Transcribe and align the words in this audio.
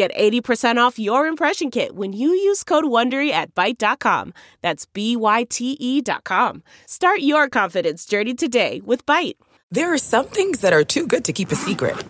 Get 0.00 0.14
80% 0.14 0.78
off 0.78 0.98
your 0.98 1.26
impression 1.26 1.70
kit 1.70 1.94
when 1.94 2.14
you 2.14 2.30
use 2.30 2.64
code 2.64 2.84
WONDERY 2.84 3.32
at 3.32 3.54
Byte.com. 3.54 4.32
That's 4.62 4.86
B-Y-T-E 4.86 6.00
dot 6.00 6.24
com. 6.24 6.62
Start 6.86 7.20
your 7.20 7.50
confidence 7.50 8.06
journey 8.06 8.32
today 8.32 8.80
with 8.82 9.04
Byte. 9.04 9.34
There 9.70 9.92
are 9.92 9.98
some 9.98 10.24
things 10.24 10.62
that 10.62 10.72
are 10.72 10.84
too 10.84 11.06
good 11.06 11.26
to 11.26 11.34
keep 11.34 11.52
a 11.52 11.54
secret. 11.54 12.02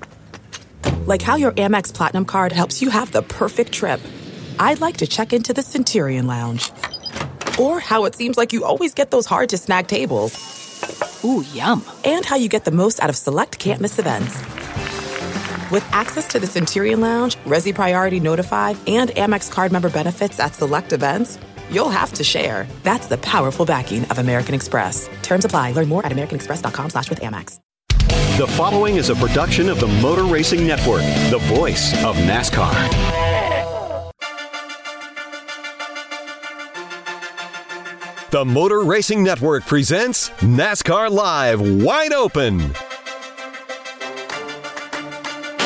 Like 1.06 1.20
how 1.20 1.34
your 1.34 1.50
Amex 1.50 1.92
Platinum 1.92 2.26
card 2.26 2.52
helps 2.52 2.80
you 2.80 2.90
have 2.90 3.10
the 3.10 3.22
perfect 3.22 3.72
trip. 3.72 4.00
I'd 4.60 4.80
like 4.80 4.98
to 4.98 5.06
check 5.08 5.32
into 5.32 5.52
the 5.52 5.62
Centurion 5.62 6.28
Lounge. 6.28 6.70
Or 7.58 7.80
how 7.80 8.04
it 8.04 8.14
seems 8.14 8.36
like 8.36 8.52
you 8.52 8.64
always 8.64 8.94
get 8.94 9.10
those 9.10 9.26
hard-to-snag 9.26 9.88
tables. 9.88 11.24
Ooh, 11.24 11.42
yum. 11.52 11.84
And 12.04 12.24
how 12.24 12.36
you 12.36 12.48
get 12.48 12.64
the 12.64 12.70
most 12.70 13.02
out 13.02 13.10
of 13.10 13.16
select 13.16 13.58
can't-miss 13.58 13.98
events. 13.98 14.40
With 15.70 15.86
access 15.92 16.26
to 16.28 16.40
the 16.40 16.48
Centurion 16.48 17.00
Lounge, 17.00 17.36
Resy 17.46 17.72
Priority 17.72 18.18
Notified, 18.18 18.76
and 18.88 19.10
Amex 19.10 19.48
card 19.50 19.70
member 19.70 19.88
benefits 19.88 20.40
at 20.40 20.54
select 20.56 20.92
events, 20.92 21.38
you'll 21.70 21.90
have 21.90 22.12
to 22.14 22.24
share. 22.24 22.66
That's 22.82 23.06
the 23.06 23.18
powerful 23.18 23.64
backing 23.64 24.04
of 24.06 24.18
American 24.18 24.52
Express. 24.52 25.08
Terms 25.22 25.44
apply. 25.44 25.72
Learn 25.72 25.88
more 25.88 26.04
at 26.04 26.10
americanexpress.com 26.10 26.90
slash 26.90 27.08
with 27.08 27.20
Amex. 27.20 27.60
The 28.36 28.48
following 28.48 28.96
is 28.96 29.10
a 29.10 29.14
production 29.14 29.68
of 29.68 29.78
the 29.78 29.86
Motor 29.86 30.24
Racing 30.24 30.66
Network, 30.66 31.02
the 31.30 31.38
voice 31.54 31.92
of 32.04 32.16
NASCAR. 32.16 32.70
The 38.30 38.44
Motor 38.44 38.80
Racing 38.80 39.22
Network 39.22 39.66
presents 39.66 40.30
NASCAR 40.40 41.10
Live 41.10 41.60
Wide 41.60 42.12
Open. 42.12 42.72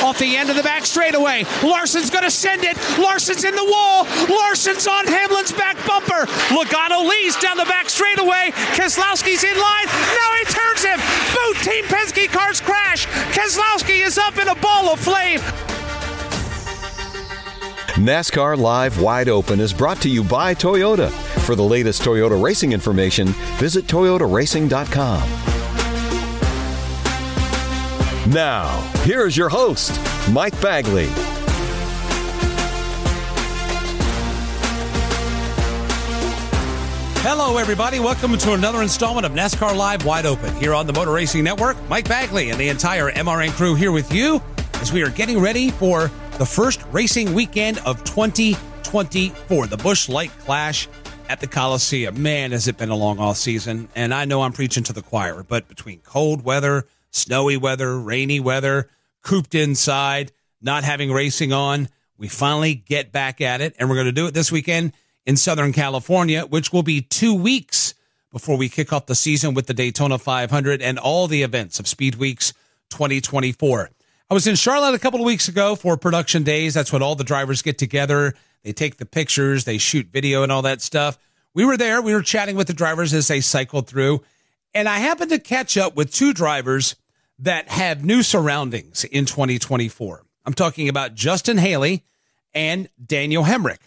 Off 0.04 0.18
the 0.18 0.36
end 0.36 0.50
of 0.50 0.56
the 0.56 0.62
back 0.62 0.84
straightaway. 0.84 1.44
Larson's 1.62 2.10
going 2.10 2.24
to 2.24 2.30
send 2.30 2.62
it. 2.62 2.76
Larson's 2.98 3.42
in 3.42 3.54
the 3.54 3.64
wall. 3.64 4.04
Larson's 4.28 4.86
on 4.86 5.06
Hamlin's 5.06 5.52
back 5.52 5.76
bumper. 5.86 6.26
Logano 6.52 7.08
leads 7.08 7.40
down 7.40 7.56
the 7.56 7.64
back 7.64 7.88
straightaway. 7.88 8.52
Keselowski's 8.76 9.42
in 9.44 9.56
line. 9.56 9.86
Now 9.86 10.30
he 10.38 10.44
turns 10.44 10.84
him. 10.84 11.00
Both 11.32 11.64
Team 11.64 11.84
Penske 11.86 12.28
cars 12.28 12.60
crash. 12.60 13.06
Keselowski 13.32 14.04
is 14.04 14.18
up 14.18 14.36
in 14.36 14.48
a 14.48 14.54
ball 14.56 14.92
of 14.92 15.00
flame. 15.00 15.40
NASCAR 17.94 18.58
Live 18.58 19.00
Wide 19.00 19.30
Open 19.30 19.58
is 19.60 19.72
brought 19.72 20.02
to 20.02 20.10
you 20.10 20.22
by 20.22 20.54
Toyota. 20.54 21.10
For 21.40 21.54
the 21.54 21.62
latest 21.62 22.02
Toyota 22.02 22.40
racing 22.40 22.72
information, 22.72 23.28
visit 23.58 23.86
toyotaracing.com. 23.86 25.53
Now, 28.28 28.80
here 29.04 29.26
is 29.26 29.36
your 29.36 29.50
host, 29.50 30.00
Mike 30.30 30.58
Bagley. 30.62 31.08
Hello, 37.20 37.58
everybody. 37.58 38.00
Welcome 38.00 38.38
to 38.38 38.54
another 38.54 38.80
installment 38.80 39.26
of 39.26 39.32
NASCAR 39.32 39.76
Live 39.76 40.06
Wide 40.06 40.24
Open 40.24 40.54
here 40.56 40.72
on 40.72 40.86
the 40.86 40.94
Motor 40.94 41.12
Racing 41.12 41.44
Network. 41.44 41.76
Mike 41.90 42.08
Bagley 42.08 42.48
and 42.48 42.58
the 42.58 42.70
entire 42.70 43.10
MRN 43.10 43.50
crew 43.50 43.74
here 43.74 43.92
with 43.92 44.10
you 44.10 44.40
as 44.76 44.90
we 44.90 45.02
are 45.02 45.10
getting 45.10 45.38
ready 45.38 45.70
for 45.70 46.10
the 46.38 46.46
first 46.46 46.82
racing 46.92 47.34
weekend 47.34 47.76
of 47.80 48.02
2024, 48.04 49.66
the 49.66 49.76
Busch 49.76 50.08
Light 50.08 50.30
Clash 50.38 50.88
at 51.28 51.40
the 51.40 51.46
Coliseum. 51.46 52.22
Man, 52.22 52.52
has 52.52 52.68
it 52.68 52.78
been 52.78 52.88
a 52.88 52.96
long 52.96 53.18
off 53.18 53.36
season, 53.36 53.90
and 53.94 54.14
I 54.14 54.24
know 54.24 54.40
I'm 54.40 54.52
preaching 54.52 54.84
to 54.84 54.94
the 54.94 55.02
choir, 55.02 55.42
but 55.42 55.68
between 55.68 55.98
cold 56.00 56.42
weather, 56.42 56.86
snowy 57.14 57.56
weather, 57.56 57.98
rainy 57.98 58.40
weather, 58.40 58.88
cooped 59.22 59.54
inside, 59.54 60.32
not 60.60 60.84
having 60.84 61.12
racing 61.12 61.52
on, 61.52 61.88
we 62.16 62.28
finally 62.28 62.74
get 62.74 63.12
back 63.12 63.40
at 63.40 63.60
it, 63.60 63.74
and 63.78 63.88
we're 63.88 63.96
going 63.96 64.06
to 64.06 64.12
do 64.12 64.26
it 64.26 64.34
this 64.34 64.52
weekend 64.52 64.92
in 65.26 65.36
Southern 65.36 65.72
California, 65.72 66.42
which 66.42 66.72
will 66.72 66.82
be 66.82 67.00
two 67.00 67.34
weeks 67.34 67.94
before 68.30 68.56
we 68.56 68.68
kick 68.68 68.92
off 68.92 69.06
the 69.06 69.14
season 69.14 69.54
with 69.54 69.66
the 69.66 69.74
Daytona 69.74 70.18
500 70.18 70.82
and 70.82 70.98
all 70.98 71.26
the 71.26 71.42
events 71.42 71.78
of 71.80 71.88
Speed 71.88 72.16
Weeks 72.16 72.52
2024. 72.90 73.90
I 74.30 74.34
was 74.34 74.46
in 74.46 74.56
Charlotte 74.56 74.94
a 74.94 74.98
couple 74.98 75.20
of 75.20 75.26
weeks 75.26 75.48
ago 75.48 75.76
for 75.76 75.96
production 75.96 76.42
days. 76.42 76.74
That's 76.74 76.92
when 76.92 77.02
all 77.02 77.14
the 77.14 77.24
drivers 77.24 77.62
get 77.62 77.78
together. 77.78 78.34
They 78.62 78.72
take 78.72 78.96
the 78.96 79.06
pictures, 79.06 79.64
they 79.64 79.78
shoot 79.78 80.06
video 80.06 80.42
and 80.42 80.50
all 80.50 80.62
that 80.62 80.80
stuff. 80.80 81.18
We 81.52 81.64
were 81.64 81.76
there. 81.76 82.02
We 82.02 82.14
were 82.14 82.22
chatting 82.22 82.56
with 82.56 82.66
the 82.66 82.72
drivers 82.72 83.12
as 83.14 83.28
they 83.28 83.40
cycled 83.40 83.86
through. 83.86 84.22
And 84.74 84.88
I 84.88 84.98
happened 84.98 85.30
to 85.30 85.38
catch 85.38 85.76
up 85.76 85.94
with 85.94 86.12
two 86.12 86.32
drivers 86.32 86.96
that 87.38 87.68
have 87.68 88.04
new 88.04 88.22
surroundings 88.22 89.04
in 89.04 89.26
2024. 89.26 90.22
I'm 90.44 90.54
talking 90.54 90.88
about 90.88 91.14
Justin 91.14 91.58
Haley 91.58 92.04
and 92.52 92.88
Daniel 93.04 93.44
Hemric. 93.44 93.78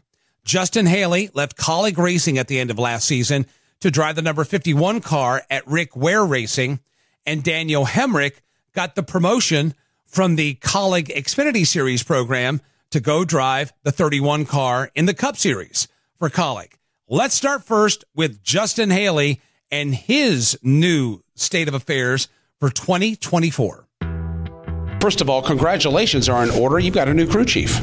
Justin 0.44 0.86
Haley 0.86 1.30
left 1.34 1.58
Kaulig 1.58 1.98
Racing 1.98 2.38
at 2.38 2.48
the 2.48 2.60
end 2.60 2.72
of 2.72 2.80
last 2.80 3.06
season 3.08 3.46
to 3.80 3.92
drive 3.92 4.16
the 4.16 4.22
number 4.22 4.44
51 4.44 5.02
car 5.02 5.44
at 5.50 5.68
Rick 5.68 5.96
Ware 5.96 6.26
Racing, 6.26 6.80
and 7.26 7.44
Daniel 7.44 7.86
Hemric 7.86 8.42
got 8.74 8.96
the 8.96 9.04
promotion 9.04 9.74
from 10.06 10.36
the 10.36 10.56
Kaulig 10.56 11.08
Xfinity 11.16 11.68
Series 11.68 12.02
program 12.02 12.62
to 12.92 13.00
go 13.00 13.26
drive 13.26 13.74
the 13.84 13.92
31 13.92 14.46
car 14.46 14.90
in 14.96 15.06
the 15.06 15.14
Cup 15.14 15.38
Series 15.38 15.88
for 16.18 16.30
Kaulig. 16.30 16.74
Let's 17.10 17.36
start 17.36 17.64
first 17.64 18.06
with 18.16 18.42
Justin 18.42 18.90
Haley 18.90 19.42
and 19.70 19.94
his 19.94 20.58
new 20.64 21.22
state 21.36 21.68
of 21.68 21.74
affairs 21.74 22.28
for 22.60 22.70
2024. 22.70 23.88
First 25.00 25.22
of 25.22 25.30
all, 25.30 25.42
congratulations 25.42 26.28
are 26.28 26.44
in 26.44 26.50
order. 26.50 26.80
You've 26.80 26.96
got 26.96 27.08
a 27.08 27.14
new 27.14 27.28
crew 27.28 27.46
chief. 27.46 27.80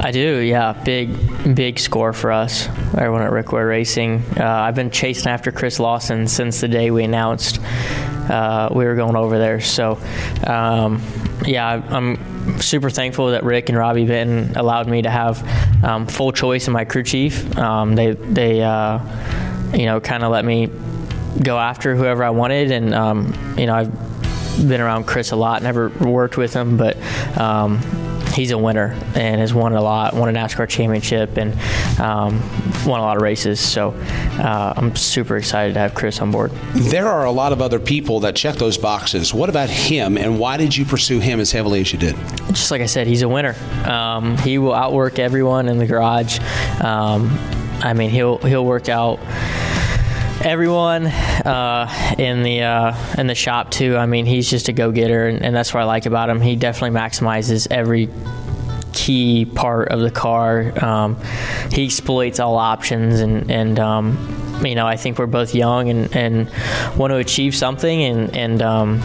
I 0.00 0.12
do, 0.12 0.38
yeah. 0.38 0.72
Big, 0.84 1.54
big 1.54 1.78
score 1.78 2.12
for 2.12 2.30
us. 2.30 2.68
Everyone 2.96 3.22
at 3.22 3.32
Rick 3.32 3.52
Ware 3.52 3.66
Racing. 3.66 4.22
Uh, 4.38 4.44
I've 4.44 4.74
been 4.74 4.90
chasing 4.90 5.28
after 5.28 5.50
Chris 5.50 5.80
Lawson 5.80 6.28
since 6.28 6.60
the 6.60 6.68
day 6.68 6.90
we 6.90 7.04
announced 7.04 7.60
uh, 7.60 8.70
we 8.72 8.84
were 8.84 8.94
going 8.94 9.16
over 9.16 9.38
there. 9.38 9.60
So, 9.60 9.98
um, 10.46 11.02
yeah, 11.44 11.66
I'm 11.68 12.60
super 12.60 12.90
thankful 12.90 13.30
that 13.30 13.44
Rick 13.44 13.68
and 13.68 13.78
Robbie 13.78 14.06
Benton 14.06 14.56
allowed 14.56 14.88
me 14.88 15.02
to 15.02 15.10
have 15.10 15.84
um, 15.84 16.06
full 16.06 16.32
choice 16.32 16.66
in 16.66 16.72
my 16.72 16.84
crew 16.84 17.02
chief. 17.02 17.56
Um, 17.58 17.94
they, 17.94 18.12
they, 18.12 18.62
uh, 18.62 19.00
you 19.74 19.86
know, 19.86 20.00
kind 20.00 20.22
of 20.22 20.30
let 20.30 20.44
me 20.44 20.68
go 21.42 21.58
after 21.58 21.96
whoever 21.96 22.24
I 22.24 22.30
wanted, 22.30 22.70
and 22.70 22.94
um, 22.94 23.34
you 23.56 23.66
know, 23.66 23.74
I've 23.74 24.68
been 24.68 24.80
around 24.80 25.06
Chris 25.06 25.32
a 25.32 25.36
lot. 25.36 25.62
Never 25.62 25.88
worked 25.88 26.36
with 26.36 26.54
him, 26.54 26.76
but 26.76 26.96
um, 27.38 27.80
he's 28.34 28.50
a 28.50 28.58
winner 28.58 28.96
and 29.14 29.40
has 29.40 29.54
won 29.54 29.72
a 29.72 29.82
lot, 29.82 30.14
won 30.14 30.34
a 30.34 30.38
NASCAR 30.38 30.68
championship, 30.68 31.36
and 31.36 31.52
um, 32.00 32.40
won 32.86 33.00
a 33.00 33.02
lot 33.02 33.16
of 33.16 33.22
races. 33.22 33.60
So 33.60 33.90
uh, 34.38 34.74
I'm 34.76 34.94
super 34.96 35.36
excited 35.36 35.74
to 35.74 35.80
have 35.80 35.94
Chris 35.94 36.20
on 36.20 36.30
board. 36.30 36.50
There 36.74 37.06
are 37.06 37.24
a 37.24 37.30
lot 37.30 37.52
of 37.52 37.62
other 37.62 37.80
people 37.80 38.20
that 38.20 38.36
check 38.36 38.56
those 38.56 38.78
boxes. 38.78 39.32
What 39.32 39.48
about 39.48 39.70
him, 39.70 40.18
and 40.18 40.38
why 40.38 40.56
did 40.56 40.76
you 40.76 40.84
pursue 40.84 41.20
him 41.20 41.40
as 41.40 41.52
heavily 41.52 41.80
as 41.80 41.92
you 41.92 41.98
did? 41.98 42.16
Just 42.48 42.70
like 42.70 42.80
I 42.80 42.86
said, 42.86 43.06
he's 43.06 43.22
a 43.22 43.28
winner. 43.28 43.54
Um, 43.84 44.36
he 44.38 44.58
will 44.58 44.74
outwork 44.74 45.18
everyone 45.18 45.68
in 45.68 45.78
the 45.78 45.86
garage. 45.86 46.38
Um, 46.80 47.36
I 47.82 47.92
mean, 47.92 48.10
he'll 48.10 48.38
he'll 48.38 48.64
work 48.64 48.88
out 48.88 49.18
everyone 50.44 51.06
uh, 51.06 52.14
in 52.18 52.42
the 52.42 52.62
uh, 52.62 52.94
in 53.18 53.26
the 53.26 53.34
shop 53.34 53.70
too. 53.70 53.96
I 53.96 54.06
mean, 54.06 54.26
he's 54.26 54.48
just 54.48 54.68
a 54.68 54.72
go 54.72 54.92
getter, 54.92 55.26
and, 55.26 55.42
and, 55.42 55.56
that's 55.56 55.72
what 55.72 55.82
I 55.82 55.84
like 55.86 56.06
about 56.06 56.28
him. 56.28 56.40
He 56.40 56.56
definitely 56.56 56.98
maximizes 56.98 57.66
every 57.70 58.08
key 58.92 59.44
part 59.44 59.88
of 59.88 60.00
the 60.00 60.10
car. 60.10 60.72
Um, 60.84 61.16
he 61.70 61.84
exploits 61.84 62.40
all 62.40 62.56
options, 62.56 63.20
and 63.20 63.50
and 63.50 63.78
um, 63.80 64.62
you 64.64 64.74
know, 64.74 64.86
I 64.86 64.96
think 64.96 65.18
we're 65.18 65.26
both 65.26 65.54
young 65.54 65.88
and, 65.88 66.14
and 66.14 66.50
want 66.96 67.10
to 67.10 67.16
achieve 67.16 67.54
something, 67.54 68.02
and 68.02 68.36
and 68.36 68.62
um, 68.62 69.00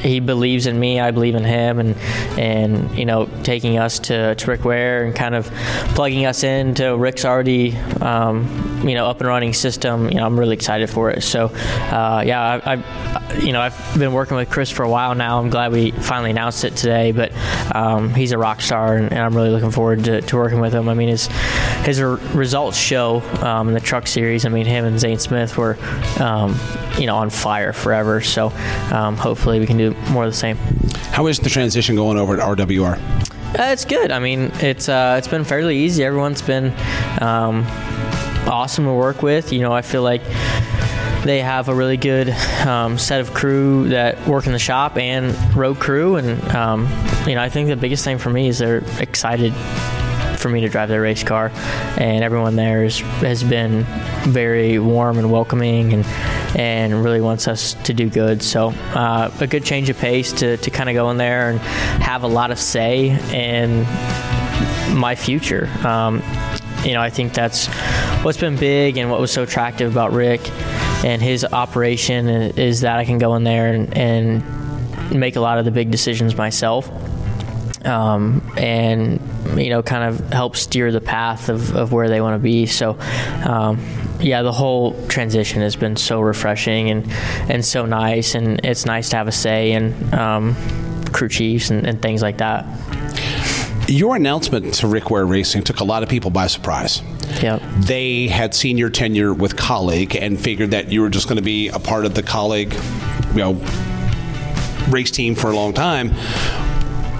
he 0.00 0.20
believes 0.20 0.66
in 0.66 0.78
me, 0.78 1.00
I 1.00 1.10
believe 1.10 1.34
in 1.34 1.44
him, 1.44 1.78
and 1.78 1.96
and 2.38 2.96
you 2.98 3.04
know 3.04 3.28
taking 3.42 3.78
us 3.78 3.98
to, 4.00 4.34
to 4.34 4.50
Rick 4.50 4.64
Ware 4.64 5.04
and 5.04 5.14
kind 5.14 5.34
of 5.34 5.46
plugging 5.94 6.26
us 6.26 6.42
into 6.42 6.96
Rick's 6.96 7.24
already 7.24 7.76
um, 8.00 8.86
you 8.86 8.94
know 8.94 9.06
up 9.06 9.20
and 9.20 9.28
running 9.28 9.52
system. 9.52 10.08
You 10.08 10.16
know 10.16 10.26
I'm 10.26 10.38
really 10.38 10.54
excited 10.54 10.88
for 10.88 11.10
it. 11.10 11.22
So 11.22 11.46
uh, 11.46 12.22
yeah, 12.24 12.60
I, 12.64 12.74
I, 12.74 13.38
you 13.38 13.52
know 13.52 13.60
I've 13.60 13.98
been 13.98 14.12
working 14.12 14.36
with 14.36 14.48
Chris 14.50 14.70
for 14.70 14.82
a 14.82 14.88
while 14.88 15.14
now. 15.14 15.38
I'm 15.38 15.50
glad 15.50 15.72
we 15.72 15.90
finally 15.90 16.30
announced 16.30 16.64
it 16.64 16.76
today. 16.76 17.12
But 17.12 17.32
um, 17.74 18.14
he's 18.14 18.32
a 18.32 18.38
rock 18.38 18.60
star, 18.60 18.96
and, 18.96 19.12
and, 19.12 19.20
I'm 19.20 19.36
really 19.36 19.50
looking 19.50 19.70
forward 19.70 20.04
to, 20.04 20.22
to, 20.22 20.36
working 20.36 20.60
with 20.60 20.72
him. 20.72 20.88
I 20.88 20.94
mean 20.94 21.08
his 21.08 21.26
his 21.84 22.00
results 22.00 22.76
show 22.76 23.20
um, 23.42 23.68
in 23.68 23.74
the 23.74 23.80
Truck 23.80 24.06
Series. 24.06 24.46
I 24.46 24.48
mean 24.48 24.66
him 24.66 24.84
and 24.84 24.98
Zane 24.98 25.18
Smith 25.18 25.56
were 25.56 25.76
um, 26.18 26.54
you 26.98 27.06
know 27.06 27.16
on 27.16 27.30
fire 27.30 27.72
forever. 27.72 28.20
So 28.20 28.48
um, 28.92 29.16
hopefully 29.16 29.60
we 29.60 29.66
can 29.66 29.76
do 29.76 29.94
more 30.10 30.24
of 30.24 30.30
the 30.30 30.36
same. 30.36 30.56
How 31.12 31.26
is 31.26 31.38
the 31.38 31.50
transition 31.50 31.96
going 31.96 32.18
over 32.18 32.38
at 32.38 32.58
RWR? 32.58 32.98
Uh, 33.58 33.72
it's 33.72 33.84
good. 33.84 34.12
I 34.12 34.20
mean, 34.20 34.52
it's 34.60 34.88
uh, 34.88 35.16
it's 35.18 35.28
been 35.28 35.44
fairly 35.44 35.78
easy. 35.78 36.04
Everyone's 36.04 36.42
been 36.42 36.72
um, 37.20 37.64
awesome 38.46 38.84
to 38.84 38.92
work 38.92 39.22
with. 39.22 39.52
You 39.52 39.60
know, 39.60 39.72
I 39.72 39.82
feel 39.82 40.02
like 40.02 40.22
they 41.24 41.40
have 41.40 41.68
a 41.68 41.74
really 41.74 41.96
good 41.96 42.30
um, 42.64 42.96
set 42.96 43.20
of 43.20 43.34
crew 43.34 43.88
that 43.88 44.26
work 44.26 44.46
in 44.46 44.52
the 44.52 44.58
shop 44.58 44.96
and 44.96 45.36
road 45.54 45.78
crew, 45.80 46.16
and 46.16 46.42
um, 46.54 46.82
you 47.26 47.34
know, 47.34 47.42
I 47.42 47.48
think 47.48 47.68
the 47.68 47.76
biggest 47.76 48.04
thing 48.04 48.18
for 48.18 48.30
me 48.30 48.48
is 48.48 48.58
they're 48.58 48.84
excited 49.00 49.52
for 50.38 50.48
me 50.48 50.62
to 50.62 50.68
drive 50.68 50.88
their 50.88 51.02
race 51.02 51.22
car, 51.22 51.50
and 51.98 52.24
everyone 52.24 52.56
there 52.56 52.84
is, 52.84 53.00
has 53.00 53.44
been 53.44 53.84
very 54.24 54.78
warm 54.78 55.18
and 55.18 55.30
welcoming 55.30 55.92
and 55.92 56.04
and 56.56 57.04
really 57.04 57.20
wants 57.20 57.48
us 57.48 57.74
to 57.84 57.94
do 57.94 58.08
good. 58.08 58.42
So 58.42 58.70
uh, 58.94 59.30
a 59.40 59.46
good 59.46 59.64
change 59.64 59.88
of 59.90 59.98
pace 59.98 60.32
to, 60.34 60.56
to 60.56 60.70
kind 60.70 60.88
of 60.88 60.94
go 60.94 61.10
in 61.10 61.16
there 61.16 61.50
and 61.50 61.58
have 61.60 62.22
a 62.22 62.28
lot 62.28 62.50
of 62.50 62.58
say 62.58 63.10
in 63.32 63.82
my 64.96 65.14
future. 65.14 65.68
Um, 65.84 66.22
you 66.84 66.92
know, 66.92 67.00
I 67.00 67.10
think 67.10 67.34
that's 67.34 67.66
what's 68.24 68.38
been 68.38 68.56
big 68.56 68.96
and 68.96 69.10
what 69.10 69.20
was 69.20 69.30
so 69.30 69.42
attractive 69.42 69.92
about 69.92 70.12
Rick 70.12 70.40
and 71.04 71.22
his 71.22 71.44
operation 71.44 72.28
is 72.28 72.82
that 72.82 72.98
I 72.98 73.04
can 73.04 73.18
go 73.18 73.34
in 73.36 73.44
there 73.44 73.72
and, 73.72 73.96
and 73.96 75.14
make 75.14 75.36
a 75.36 75.40
lot 75.40 75.58
of 75.58 75.64
the 75.64 75.70
big 75.70 75.90
decisions 75.90 76.36
myself. 76.36 76.90
Um, 77.86 78.52
and 78.58 79.20
you 79.58 79.70
know, 79.70 79.82
kind 79.82 80.04
of 80.04 80.32
help 80.32 80.56
steer 80.56 80.92
the 80.92 81.00
path 81.00 81.48
of, 81.48 81.74
of 81.74 81.92
where 81.92 82.08
they 82.08 82.20
want 82.20 82.34
to 82.34 82.38
be. 82.38 82.66
So, 82.66 82.98
um, 83.44 83.78
yeah, 84.20 84.42
the 84.42 84.52
whole 84.52 84.94
transition 85.08 85.62
has 85.62 85.76
been 85.76 85.96
so 85.96 86.20
refreshing 86.20 86.90
and 86.90 87.10
and 87.48 87.64
so 87.64 87.86
nice, 87.86 88.34
and 88.34 88.60
it's 88.64 88.86
nice 88.86 89.10
to 89.10 89.16
have 89.16 89.28
a 89.28 89.32
say 89.32 89.72
in 89.72 90.14
um, 90.14 90.56
crew 91.12 91.28
chiefs 91.28 91.70
and, 91.70 91.86
and 91.86 92.00
things 92.00 92.22
like 92.22 92.38
that. 92.38 92.66
Your 93.88 94.14
announcement 94.14 94.74
to 94.74 94.86
Rick 94.86 95.10
Ware 95.10 95.26
Racing 95.26 95.62
took 95.62 95.80
a 95.80 95.84
lot 95.84 96.02
of 96.02 96.08
people 96.08 96.30
by 96.30 96.46
surprise. 96.46 97.02
Yep. 97.42 97.62
They 97.78 98.28
had 98.28 98.54
seen 98.54 98.78
your 98.78 98.90
tenure 98.90 99.34
with 99.34 99.56
Kaulig 99.56 100.16
and 100.20 100.38
figured 100.38 100.70
that 100.70 100.92
you 100.92 101.00
were 101.00 101.10
just 101.10 101.26
going 101.26 101.36
to 101.36 101.42
be 101.42 101.68
a 101.68 101.78
part 101.78 102.04
of 102.04 102.14
the 102.14 102.22
Kaulig, 102.22 102.72
you 103.34 103.38
know, 103.38 103.54
race 104.90 105.10
team 105.10 105.34
for 105.34 105.50
a 105.50 105.54
long 105.56 105.72
time. 105.72 106.12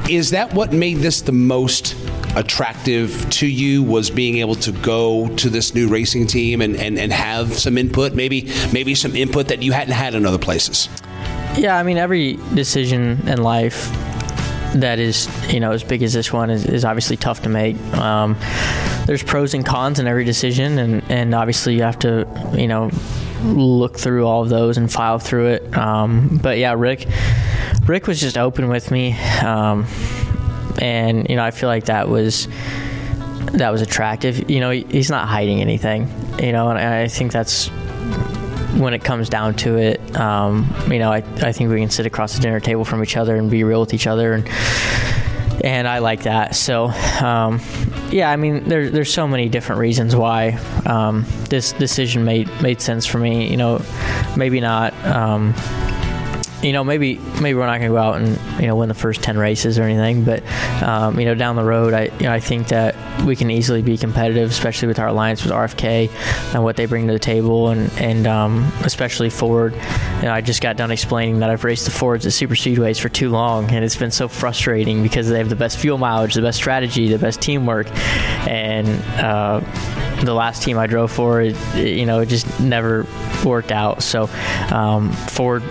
Is 0.08 0.30
that 0.30 0.52
what 0.54 0.72
made 0.72 0.98
this 0.98 1.22
the 1.22 1.32
most 1.32 1.94
attractive 2.36 3.28
to 3.30 3.46
you 3.46 3.82
was 3.82 4.10
being 4.10 4.38
able 4.38 4.54
to 4.54 4.72
go 4.72 5.28
to 5.36 5.50
this 5.50 5.74
new 5.74 5.88
racing 5.88 6.26
team 6.26 6.60
and, 6.60 6.76
and, 6.76 6.98
and 6.98 7.12
have 7.12 7.52
some 7.54 7.76
input, 7.76 8.14
maybe 8.14 8.50
maybe 8.72 8.94
some 8.94 9.16
input 9.16 9.48
that 9.48 9.62
you 9.62 9.72
hadn't 9.72 9.94
had 9.94 10.14
in 10.14 10.26
other 10.26 10.38
places? 10.38 10.88
Yeah, 11.58 11.76
I 11.76 11.82
mean, 11.82 11.98
every 11.98 12.34
decision 12.54 13.28
in 13.28 13.42
life 13.42 13.90
that 14.74 14.98
is, 14.98 15.28
you 15.52 15.58
know, 15.58 15.72
as 15.72 15.82
big 15.82 16.02
as 16.02 16.12
this 16.12 16.32
one 16.32 16.48
is, 16.48 16.64
is 16.64 16.84
obviously 16.84 17.16
tough 17.16 17.42
to 17.42 17.48
make. 17.48 17.76
Um, 17.94 18.36
there's 19.06 19.22
pros 19.22 19.54
and 19.54 19.66
cons 19.66 19.98
in 19.98 20.06
every 20.06 20.24
decision, 20.24 20.78
and, 20.78 21.02
and 21.10 21.34
obviously 21.34 21.74
you 21.74 21.82
have 21.82 21.98
to, 22.00 22.28
you 22.56 22.68
know, 22.68 22.90
look 23.42 23.98
through 23.98 24.26
all 24.26 24.42
of 24.42 24.48
those 24.48 24.76
and 24.76 24.90
file 24.90 25.18
through 25.18 25.46
it. 25.46 25.76
Um, 25.76 26.38
but 26.42 26.58
yeah, 26.58 26.74
Rick, 26.74 27.08
Rick 27.86 28.06
was 28.06 28.20
just 28.20 28.38
open 28.38 28.68
with 28.68 28.90
me. 28.90 29.18
Um, 29.40 29.86
and 30.78 31.28
you 31.28 31.36
know 31.36 31.44
I 31.44 31.50
feel 31.50 31.68
like 31.68 31.86
that 31.86 32.08
was 32.08 32.48
that 33.52 33.70
was 33.70 33.82
attractive. 33.82 34.50
You 34.50 34.60
know, 34.60 34.70
he's 34.70 35.10
not 35.10 35.28
hiding 35.28 35.60
anything. 35.60 36.08
You 36.42 36.52
know, 36.52 36.70
and 36.70 36.78
I 36.78 37.08
think 37.08 37.32
that's 37.32 37.68
when 38.78 38.94
it 38.94 39.04
comes 39.04 39.28
down 39.28 39.54
to 39.56 39.76
it. 39.76 40.16
Um, 40.16 40.72
you 40.90 40.98
know, 40.98 41.12
I 41.12 41.18
I 41.42 41.52
think 41.52 41.70
we 41.70 41.80
can 41.80 41.90
sit 41.90 42.06
across 42.06 42.34
the 42.34 42.40
dinner 42.40 42.60
table 42.60 42.84
from 42.84 43.02
each 43.02 43.16
other 43.16 43.36
and 43.36 43.50
be 43.50 43.64
real 43.64 43.80
with 43.80 43.94
each 43.94 44.06
other 44.06 44.32
and. 44.32 44.48
And 45.62 45.86
I 45.86 45.98
like 45.98 46.22
that. 46.22 46.54
So, 46.56 46.86
um, 47.20 47.60
yeah, 48.10 48.30
I 48.30 48.36
mean, 48.36 48.66
there's 48.66 48.92
there's 48.92 49.12
so 49.12 49.28
many 49.28 49.50
different 49.50 49.78
reasons 49.78 50.16
why 50.16 50.58
um, 50.86 51.26
this 51.50 51.72
decision 51.72 52.24
made 52.24 52.48
made 52.62 52.80
sense 52.80 53.04
for 53.04 53.18
me. 53.18 53.50
You 53.50 53.58
know, 53.58 53.82
maybe 54.38 54.60
not 54.60 54.94
um, 55.04 55.52
you 56.62 56.72
know, 56.72 56.84
maybe 56.84 57.16
maybe 57.40 57.54
we're 57.54 57.66
not 57.66 57.78
going 57.78 57.90
to 57.90 57.96
go 57.96 57.96
out 57.96 58.20
and 58.20 58.60
you 58.60 58.66
know 58.66 58.76
win 58.76 58.88
the 58.88 58.94
first 58.94 59.22
ten 59.22 59.38
races 59.38 59.78
or 59.78 59.84
anything, 59.84 60.24
but 60.24 60.42
um, 60.82 61.18
you 61.18 61.24
know, 61.24 61.34
down 61.34 61.56
the 61.56 61.64
road, 61.64 61.94
I 61.94 62.04
you 62.04 62.24
know, 62.24 62.32
I 62.32 62.40
think 62.40 62.68
that 62.68 62.96
we 63.24 63.36
can 63.36 63.50
easily 63.50 63.82
be 63.82 63.96
competitive, 63.96 64.50
especially 64.50 64.88
with 64.88 64.98
our 64.98 65.08
alliance 65.08 65.42
with 65.42 65.52
RFK 65.52 66.10
and 66.54 66.62
what 66.62 66.76
they 66.76 66.86
bring 66.86 67.06
to 67.06 67.12
the 67.12 67.18
table, 67.18 67.68
and 67.70 67.90
and 67.94 68.26
um, 68.26 68.70
especially 68.82 69.30
Ford. 69.30 69.72
You 69.72 70.26
know, 70.26 70.32
I 70.32 70.40
just 70.42 70.60
got 70.60 70.76
done 70.76 70.90
explaining 70.90 71.40
that 71.40 71.50
I've 71.50 71.64
raced 71.64 71.86
the 71.86 71.90
Fords 71.90 72.26
at 72.26 72.32
super 72.32 72.54
speedways 72.54 73.00
for 73.00 73.08
too 73.08 73.30
long, 73.30 73.70
and 73.70 73.84
it's 73.84 73.96
been 73.96 74.10
so 74.10 74.28
frustrating 74.28 75.02
because 75.02 75.28
they 75.28 75.38
have 75.38 75.48
the 75.48 75.56
best 75.56 75.78
fuel 75.78 75.98
mileage, 75.98 76.34
the 76.34 76.42
best 76.42 76.58
strategy, 76.58 77.08
the 77.08 77.18
best 77.18 77.40
teamwork, 77.40 77.88
and 78.46 78.88
uh, 79.18 79.60
the 80.24 80.34
last 80.34 80.62
team 80.62 80.78
I 80.78 80.86
drove 80.86 81.10
for, 81.10 81.40
it, 81.40 81.56
you 81.76 82.06
know, 82.06 82.20
it 82.20 82.26
just 82.26 82.60
never 82.60 83.06
worked 83.44 83.72
out. 83.72 84.02
So 84.02 84.28
um, 84.70 85.12
Ford 85.12 85.62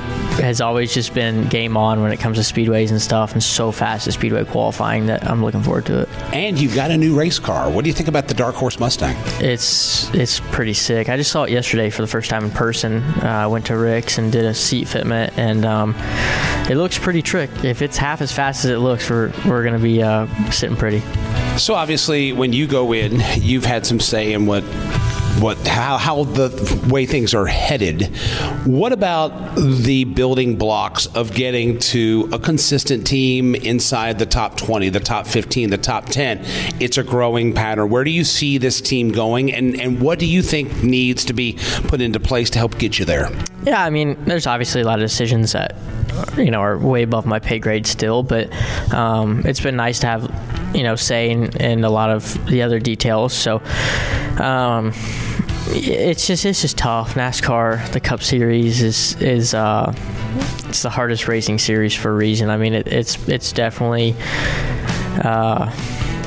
has 0.41 0.61
always 0.61 0.93
just 0.93 1.13
been 1.13 1.47
game 1.49 1.77
on 1.77 2.01
when 2.01 2.11
it 2.11 2.17
comes 2.17 2.37
to 2.37 2.53
speedways 2.53 2.91
and 2.91 3.01
stuff, 3.01 3.33
and 3.33 3.43
so 3.43 3.71
fast 3.71 4.07
at 4.07 4.13
speedway 4.13 4.43
qualifying 4.45 5.07
that 5.07 5.29
I'm 5.29 5.43
looking 5.43 5.61
forward 5.61 5.85
to 5.87 6.01
it. 6.01 6.09
And 6.33 6.59
you've 6.59 6.75
got 6.75 6.91
a 6.91 6.97
new 6.97 7.17
race 7.17 7.39
car. 7.39 7.69
What 7.69 7.83
do 7.83 7.89
you 7.89 7.93
think 7.93 8.09
about 8.09 8.27
the 8.27 8.33
Dark 8.33 8.55
Horse 8.55 8.79
Mustang? 8.79 9.15
It's 9.39 10.13
it's 10.13 10.39
pretty 10.39 10.73
sick. 10.73 11.09
I 11.09 11.17
just 11.17 11.31
saw 11.31 11.43
it 11.43 11.51
yesterday 11.51 11.89
for 11.89 12.01
the 12.01 12.07
first 12.07 12.29
time 12.29 12.45
in 12.45 12.51
person. 12.51 13.03
Uh, 13.21 13.41
I 13.43 13.47
went 13.47 13.65
to 13.67 13.77
Rick's 13.77 14.17
and 14.17 14.31
did 14.31 14.45
a 14.45 14.53
seat 14.53 14.87
fitment, 14.87 15.37
and 15.37 15.65
um, 15.65 15.95
it 16.69 16.77
looks 16.77 16.97
pretty 16.97 17.21
trick. 17.21 17.49
If 17.63 17.81
it's 17.81 17.97
half 17.97 18.21
as 18.21 18.31
fast 18.31 18.65
as 18.65 18.71
it 18.71 18.77
looks, 18.77 19.09
we're 19.09 19.31
we're 19.45 19.63
gonna 19.63 19.79
be 19.79 20.01
uh, 20.01 20.27
sitting 20.51 20.77
pretty. 20.77 21.01
So 21.57 21.73
obviously, 21.73 22.31
when 22.31 22.53
you 22.53 22.67
go 22.67 22.93
in, 22.93 23.21
you've 23.37 23.65
had 23.65 23.85
some 23.85 23.99
say 23.99 24.33
in 24.33 24.45
what 24.45 24.63
what 25.39 25.57
how, 25.65 25.97
how 25.97 26.23
the 26.25 26.87
way 26.89 27.05
things 27.05 27.33
are 27.33 27.45
headed. 27.45 28.07
What 28.65 28.91
about 28.91 29.55
the 29.55 30.03
building 30.03 30.57
blocks 30.57 31.05
of 31.07 31.33
getting 31.33 31.79
to 31.79 32.29
a 32.33 32.39
consistent 32.39 33.07
team 33.07 33.55
inside 33.55 34.19
the 34.19 34.25
top 34.25 34.57
20, 34.57 34.89
the 34.89 34.99
top 34.99 35.27
15, 35.27 35.69
the 35.69 35.77
top 35.77 36.05
10? 36.05 36.41
It's 36.79 36.97
a 36.97 37.03
growing 37.03 37.53
pattern. 37.53 37.89
Where 37.89 38.03
do 38.03 38.11
you 38.11 38.23
see 38.23 38.57
this 38.57 38.81
team 38.81 39.11
going 39.11 39.53
and, 39.53 39.79
and 39.79 40.01
what 40.01 40.19
do 40.19 40.25
you 40.25 40.41
think 40.41 40.83
needs 40.83 41.23
to 41.25 41.33
be 41.33 41.57
put 41.87 42.01
into 42.01 42.19
place 42.19 42.49
to 42.51 42.59
help 42.59 42.77
get 42.77 42.99
you 42.99 43.05
there? 43.05 43.31
Yeah, 43.63 43.83
I 43.83 43.89
mean, 43.89 44.17
there's 44.25 44.47
obviously 44.47 44.81
a 44.81 44.85
lot 44.85 44.99
of 44.99 45.05
decisions 45.05 45.53
that 45.53 45.75
you 46.37 46.51
know 46.51 46.61
are 46.61 46.77
way 46.77 47.03
above 47.03 47.25
my 47.25 47.39
pay 47.39 47.59
grade 47.59 47.87
still, 47.87 48.23
but 48.23 48.51
um, 48.93 49.43
it's 49.45 49.59
been 49.59 49.75
nice 49.75 49.99
to 49.99 50.07
have 50.07 50.75
you 50.75 50.83
know 50.83 50.95
say 50.95 51.29
in, 51.31 51.55
in 51.57 51.83
a 51.83 51.89
lot 51.89 52.09
of 52.09 52.45
the 52.47 52.61
other 52.61 52.79
details. 52.79 53.33
So 53.33 53.61
um, 54.39 54.93
it's 55.71 56.27
just 56.27 56.45
it's 56.45 56.61
just 56.61 56.77
tough. 56.77 57.13
NASCAR, 57.15 57.91
the 57.91 57.99
Cup 57.99 58.21
Series 58.23 58.81
is 58.81 59.15
is 59.21 59.53
uh, 59.53 59.93
it's 60.67 60.81
the 60.83 60.89
hardest 60.89 61.27
racing 61.27 61.59
series 61.59 61.93
for 61.93 62.11
a 62.11 62.15
reason. 62.15 62.49
I 62.49 62.57
mean, 62.57 62.73
it, 62.73 62.87
it's 62.87 63.27
it's 63.27 63.51
definitely 63.51 64.15
Uh, 65.19 65.65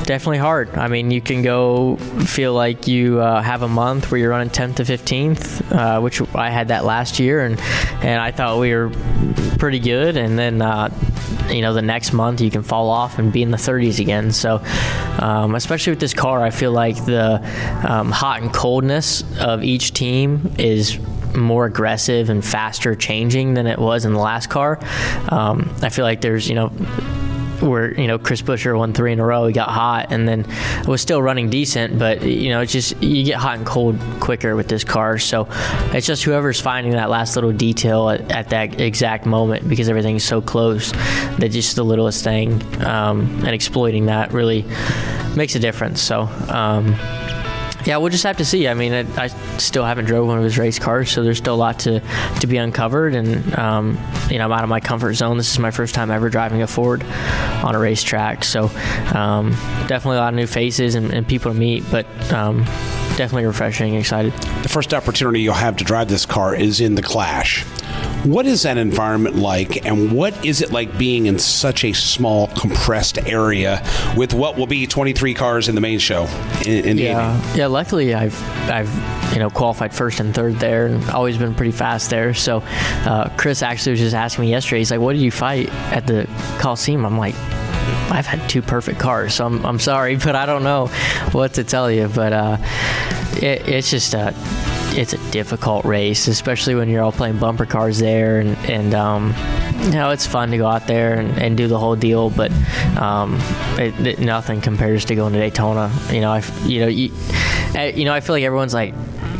definitely 0.03 0.37
hard. 0.37 0.69
I 0.77 0.87
mean, 0.87 1.09
you 1.09 1.19
can 1.21 1.41
go 1.41 1.95
feel 2.27 2.53
like 2.53 2.87
you 2.87 3.19
uh, 3.21 3.41
have 3.41 3.63
a 3.63 3.67
month 3.67 4.11
where 4.11 4.19
you're 4.19 4.29
running 4.29 4.49
10th 4.51 4.75
to 4.75 4.83
15th, 4.83 5.71
uh, 5.71 5.99
which 6.01 6.21
I 6.35 6.51
had 6.51 6.67
that 6.67 6.83
last 6.85 7.17
year, 7.19 7.43
and 7.43 7.59
and 8.03 8.21
I 8.21 8.31
thought 8.31 8.59
we 8.59 8.71
were 8.75 8.89
pretty 9.63 9.79
good. 9.79 10.17
And 10.17 10.37
then 10.37 10.61
uh, 10.61 10.89
you 11.49 11.61
know 11.61 11.73
the 11.73 11.81
next 11.81 12.11
month 12.11 12.41
you 12.41 12.51
can 12.51 12.63
fall 12.63 12.89
off 12.89 13.17
and 13.17 13.31
be 13.31 13.41
in 13.41 13.49
the 13.49 13.55
30s 13.55 13.97
again. 13.97 14.33
So 14.33 14.61
um, 15.19 15.55
especially 15.55 15.91
with 15.91 16.01
this 16.01 16.13
car, 16.13 16.43
I 16.43 16.49
feel 16.49 16.73
like 16.73 17.05
the 17.05 17.35
um, 17.89 18.11
hot 18.11 18.41
and 18.41 18.53
coldness 18.53 19.23
of 19.39 19.63
each 19.63 19.93
team 19.93 20.53
is 20.57 20.99
more 21.33 21.65
aggressive 21.65 22.29
and 22.29 22.43
faster 22.43 22.93
changing 22.93 23.53
than 23.53 23.65
it 23.65 23.79
was 23.79 24.03
in 24.03 24.11
the 24.11 24.19
last 24.19 24.49
car. 24.49 24.79
Um, 25.29 25.73
I 25.81 25.87
feel 25.87 26.03
like 26.03 26.19
there's 26.19 26.49
you 26.49 26.55
know 26.55 26.67
where 27.63 27.99
you 27.99 28.07
know 28.07 28.19
Chris 28.19 28.41
Buescher 28.41 28.77
won 28.77 28.93
three 28.93 29.11
in 29.11 29.19
a 29.19 29.25
row. 29.25 29.47
He 29.47 29.53
got 29.53 29.69
hot 29.69 30.07
and 30.11 30.27
then 30.27 30.45
was 30.87 31.01
still 31.01 31.21
running 31.21 31.49
decent, 31.49 31.97
but 31.97 32.21
you 32.21 32.49
know 32.49 32.61
it's 32.61 32.71
just 32.71 33.01
you 33.01 33.23
get 33.23 33.37
hot 33.37 33.57
and 33.57 33.65
cold 33.65 33.99
quicker 34.19 34.55
with 34.55 34.67
this 34.67 34.83
car. 34.83 35.17
So 35.17 35.47
it's 35.93 36.07
just 36.07 36.23
whoever's 36.23 36.59
finding 36.59 36.93
that 36.93 37.09
last 37.09 37.35
little 37.35 37.51
detail 37.51 38.09
at, 38.09 38.31
at 38.31 38.49
that 38.49 38.79
exact 38.79 39.25
moment 39.25 39.67
because 39.67 39.89
everything's 39.89 40.23
so 40.23 40.41
close 40.41 40.91
that 40.91 41.49
just 41.49 41.75
the 41.75 41.85
littlest 41.85 42.23
thing 42.23 42.61
um, 42.83 43.21
and 43.45 43.49
exploiting 43.49 44.07
that 44.07 44.33
really 44.33 44.65
makes 45.35 45.55
a 45.55 45.59
difference. 45.59 46.01
So. 46.01 46.21
Um, 46.49 46.95
yeah, 47.85 47.97
we'll 47.97 48.09
just 48.09 48.23
have 48.23 48.37
to 48.37 48.45
see. 48.45 48.67
I 48.67 48.73
mean, 48.73 48.93
I, 48.93 49.23
I, 49.23 49.27
still 49.57 49.83
haven't 49.83 50.05
drove 50.05 50.27
one 50.27 50.37
of 50.37 50.43
his 50.43 50.57
race 50.57 50.79
cars, 50.79 51.11
so 51.11 51.23
there's 51.23 51.37
still 51.37 51.55
a 51.55 51.57
lot 51.57 51.79
to, 51.79 52.01
to 52.39 52.47
be 52.47 52.57
uncovered. 52.57 53.13
And, 53.15 53.57
um, 53.57 53.99
you 54.29 54.37
know, 54.37 54.45
I'm 54.45 54.51
out 54.51 54.63
of 54.63 54.69
my 54.69 54.79
comfort 54.79 55.13
zone. 55.13 55.37
This 55.37 55.51
is 55.51 55.59
my 55.59 55.71
first 55.71 55.93
time 55.93 56.11
ever 56.11 56.29
driving 56.29 56.61
a 56.61 56.67
Ford 56.67 57.03
on 57.03 57.75
a 57.75 57.79
racetrack. 57.79 58.43
So 58.43 58.65
um, 59.13 59.51
definitely 59.87 60.17
a 60.17 60.21
lot 60.21 60.33
of 60.33 60.35
new 60.35 60.47
faces 60.47 60.95
and, 60.95 61.13
and 61.13 61.27
people 61.27 61.51
to 61.51 61.57
meet, 61.57 61.83
but 61.91 62.05
um, 62.31 62.63
definitely 63.15 63.45
refreshing, 63.45 63.95
excited. 63.95 64.33
The 64.33 64.69
first 64.69 64.93
opportunity 64.93 65.41
you'll 65.41 65.53
have 65.53 65.77
to 65.77 65.83
drive 65.83 66.07
this 66.07 66.25
car 66.25 66.55
is 66.55 66.79
in 66.79 66.95
the 66.95 67.03
Clash. 67.03 67.65
What 68.23 68.45
is 68.45 68.63
that 68.63 68.77
environment 68.77 69.35
like, 69.35 69.85
and 69.85 70.13
what 70.13 70.45
is 70.45 70.61
it 70.61 70.71
like 70.71 70.97
being 70.97 71.25
in 71.25 71.37
such 71.39 71.83
a 71.83 71.91
small, 71.91 72.47
compressed 72.47 73.17
area 73.27 73.85
with 74.15 74.33
what 74.33 74.57
will 74.57 74.65
be 74.65 74.87
23 74.87 75.33
cars 75.33 75.67
in 75.67 75.75
the 75.75 75.81
main 75.81 75.99
show? 75.99 76.27
In, 76.65 76.85
in 76.85 76.97
yeah, 76.97 77.53
yeah. 77.53 77.67
Luckily, 77.67 78.13
I've 78.13 78.41
I've 78.69 79.33
you 79.33 79.39
know 79.39 79.49
qualified 79.49 79.93
first 79.93 80.21
and 80.21 80.33
third 80.33 80.55
there, 80.55 80.85
and 80.85 81.09
always 81.09 81.37
been 81.37 81.53
pretty 81.53 81.73
fast 81.73 82.09
there. 82.09 82.33
So, 82.33 82.63
uh, 83.05 83.27
Chris 83.35 83.61
actually 83.61 83.91
was 83.91 83.99
just 83.99 84.15
asking 84.15 84.45
me 84.45 84.51
yesterday. 84.51 84.79
He's 84.79 84.91
like, 84.91 85.01
"What 85.01 85.13
did 85.13 85.21
you 85.21 85.31
fight 85.31 85.67
at 85.91 86.07
the 86.07 86.29
Coliseum?" 86.59 87.05
I'm 87.05 87.17
like. 87.17 87.35
I've 88.09 88.25
had 88.25 88.47
two 88.49 88.61
perfect 88.61 88.99
cars, 88.99 89.33
so 89.33 89.45
I'm, 89.45 89.65
I'm 89.65 89.79
sorry, 89.79 90.15
but 90.23 90.35
I 90.35 90.45
don't 90.45 90.63
know 90.63 90.87
what 91.33 91.55
to 91.55 91.65
tell 91.65 91.91
you. 91.91 92.07
But 92.07 92.31
uh, 92.31 92.57
it, 93.41 93.67
it's 93.67 93.89
just 93.89 94.13
a 94.13 94.33
it's 94.97 95.13
a 95.13 95.31
difficult 95.31 95.85
race, 95.85 96.27
especially 96.27 96.75
when 96.75 96.89
you're 96.89 97.01
all 97.01 97.11
playing 97.11 97.37
bumper 97.37 97.65
cars 97.65 97.99
there, 97.99 98.39
and 98.39 98.57
and 98.69 98.93
um, 98.93 99.33
you 99.83 99.91
know 99.91 100.11
it's 100.11 100.25
fun 100.25 100.51
to 100.51 100.57
go 100.57 100.67
out 100.67 100.87
there 100.87 101.19
and, 101.19 101.37
and 101.41 101.57
do 101.57 101.67
the 101.67 101.79
whole 101.79 101.95
deal, 101.95 102.29
but 102.29 102.51
um, 102.97 103.37
it, 103.77 103.99
it, 104.05 104.19
nothing 104.19 104.61
compares 104.61 105.05
to 105.05 105.15
going 105.15 105.33
to 105.33 105.39
Daytona. 105.39 105.91
You 106.11 106.21
know, 106.21 106.31
I 106.31 106.43
you 106.65 106.79
know 106.81 106.87
you, 106.87 107.11
you 107.95 108.05
know 108.05 108.13
I 108.13 108.19
feel 108.19 108.35
like 108.35 108.43
everyone's 108.43 108.73
like 108.73 108.93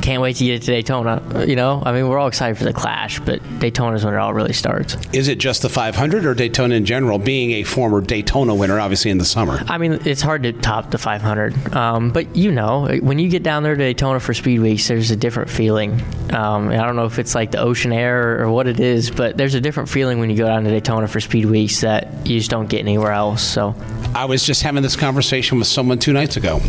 can't 0.03 0.21
wait 0.21 0.35
to 0.35 0.45
get 0.45 0.61
to 0.61 0.67
Daytona. 0.67 1.45
You 1.47 1.55
know, 1.55 1.81
I 1.85 1.93
mean, 1.93 2.09
we're 2.09 2.19
all 2.19 2.27
excited 2.27 2.57
for 2.57 2.65
the 2.65 2.73
Clash, 2.73 3.19
but 3.21 3.41
Daytona 3.59 3.95
is 3.95 4.03
when 4.03 4.13
it 4.13 4.17
all 4.17 4.33
really 4.33 4.51
starts. 4.51 4.97
Is 5.13 5.29
it 5.29 5.37
just 5.37 5.61
the 5.61 5.69
500 5.69 6.25
or 6.25 6.33
Daytona 6.33 6.75
in 6.75 6.85
general? 6.85 7.17
Being 7.17 7.51
a 7.51 7.63
former 7.63 8.01
Daytona 8.01 8.53
winner, 8.53 8.79
obviously 8.79 9.11
in 9.11 9.17
the 9.17 9.25
summer. 9.25 9.63
I 9.67 9.77
mean, 9.77 9.99
it's 10.05 10.21
hard 10.21 10.43
to 10.43 10.51
top 10.51 10.91
the 10.91 10.97
500, 10.97 11.73
um, 11.73 12.11
but 12.11 12.35
you 12.35 12.51
know, 12.51 12.87
when 13.01 13.17
you 13.17 13.29
get 13.29 13.43
down 13.43 13.63
there 13.63 13.75
to 13.75 13.81
Daytona 13.81 14.19
for 14.19 14.33
Speed 14.33 14.59
Weeks, 14.59 14.89
there's 14.89 15.09
a 15.09 15.15
different 15.15 15.49
feeling. 15.49 16.01
Um, 16.33 16.67
I 16.67 16.77
don't 16.77 16.97
know 16.97 17.05
if 17.05 17.17
it's 17.17 17.33
like 17.33 17.51
the 17.51 17.59
ocean 17.59 17.93
air 17.93 18.41
or 18.41 18.51
what 18.51 18.67
it 18.67 18.81
is, 18.81 19.09
but 19.09 19.37
there's 19.37 19.55
a 19.55 19.61
different 19.61 19.87
feeling 19.87 20.19
when 20.19 20.29
you 20.29 20.35
go 20.35 20.47
down 20.47 20.65
to 20.65 20.69
Daytona 20.69 21.07
for 21.07 21.21
Speed 21.21 21.45
Weeks 21.45 21.79
that 21.81 22.27
you 22.27 22.39
just 22.39 22.51
don't 22.51 22.67
get 22.67 22.79
anywhere 22.79 23.13
else. 23.13 23.41
So, 23.41 23.73
I 24.13 24.25
was 24.25 24.45
just 24.45 24.63
having 24.63 24.83
this 24.83 24.97
conversation 24.97 25.59
with 25.59 25.67
someone 25.67 25.97
two 25.97 26.11
nights 26.11 26.35
ago 26.35 26.59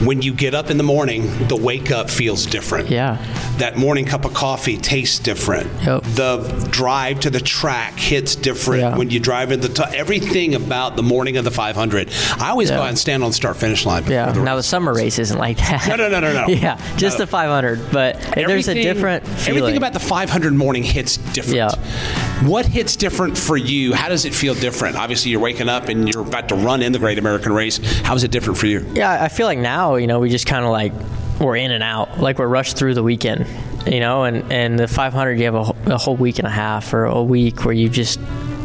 when 0.00 0.22
you 0.22 0.32
get 0.32 0.54
up 0.54 0.70
in 0.70 0.76
the 0.76 0.84
morning, 0.84 1.26
the 1.48 1.56
wake 1.56 1.90
up 1.90 2.08
feels 2.08 2.46
different. 2.46 2.88
Yeah. 2.88 3.16
That 3.58 3.76
morning 3.76 4.04
cup 4.04 4.24
of 4.24 4.32
coffee 4.32 4.76
tastes 4.76 5.18
different. 5.18 5.68
Yep. 5.82 6.02
The 6.02 6.68
drive 6.70 7.20
to 7.20 7.30
the 7.30 7.40
track 7.40 7.94
hits 7.94 8.36
different 8.36 8.82
yeah. 8.82 8.96
when 8.96 9.10
you 9.10 9.18
drive 9.18 9.50
in 9.50 9.60
the 9.60 9.68
t- 9.68 9.82
everything 9.94 10.54
about 10.54 10.96
the 10.96 11.02
morning 11.02 11.36
of 11.36 11.44
the 11.44 11.50
500. 11.50 12.10
I 12.38 12.50
always 12.50 12.70
yeah. 12.70 12.76
go 12.76 12.82
out 12.82 12.88
and 12.90 12.98
stand 12.98 13.24
on 13.24 13.30
the 13.30 13.34
start 13.34 13.56
finish 13.56 13.84
line. 13.84 14.04
Yeah. 14.06 14.30
The 14.30 14.42
now 14.42 14.56
the 14.56 14.62
summer 14.62 14.94
race 14.94 15.18
isn't 15.18 15.38
like 15.38 15.58
that. 15.58 15.88
No, 15.88 15.96
no, 15.96 16.08
no, 16.08 16.20
no, 16.20 16.32
no. 16.32 16.46
yeah, 16.48 16.76
just 16.96 17.18
no. 17.18 17.24
the 17.24 17.30
500, 17.30 17.90
but 17.92 18.20
there's 18.34 18.68
a 18.68 18.74
different 18.74 19.26
feeling. 19.26 19.58
Everything 19.58 19.76
about 19.76 19.92
the 19.92 20.00
500 20.00 20.54
morning 20.54 20.84
hits 20.84 21.16
different. 21.16 21.56
Yeah. 21.56 22.37
What 22.42 22.66
hits 22.66 22.94
different 22.94 23.36
for 23.36 23.56
you? 23.56 23.92
How 23.94 24.08
does 24.08 24.24
it 24.24 24.32
feel 24.32 24.54
different? 24.54 24.96
Obviously, 24.96 25.32
you're 25.32 25.40
waking 25.40 25.68
up 25.68 25.88
and 25.88 26.08
you're 26.08 26.22
about 26.22 26.48
to 26.50 26.54
run 26.54 26.82
in 26.82 26.92
the 26.92 26.98
Great 27.00 27.18
American 27.18 27.52
Race. 27.52 27.78
How 28.02 28.14
is 28.14 28.22
it 28.22 28.30
different 28.30 28.58
for 28.58 28.66
you? 28.66 28.86
Yeah, 28.94 29.22
I 29.22 29.28
feel 29.28 29.46
like 29.46 29.58
now, 29.58 29.96
you 29.96 30.06
know, 30.06 30.20
we 30.20 30.30
just 30.30 30.46
kind 30.46 30.64
of 30.64 30.70
like 30.70 30.92
we're 31.40 31.56
in 31.56 31.72
and 31.72 31.82
out, 31.82 32.20
like 32.20 32.38
we're 32.38 32.46
rushed 32.46 32.76
through 32.76 32.94
the 32.94 33.02
weekend, 33.02 33.44
you 33.88 33.98
know, 33.98 34.22
and 34.22 34.52
and 34.52 34.78
the 34.78 34.86
500 34.86 35.32
you 35.32 35.44
have 35.46 35.54
a, 35.56 35.92
a 35.92 35.98
whole 35.98 36.16
week 36.16 36.38
and 36.38 36.46
a 36.46 36.50
half 36.50 36.94
or 36.94 37.06
a 37.06 37.20
week 37.20 37.64
where 37.64 37.74
you 37.74 37.88
just 37.88 38.20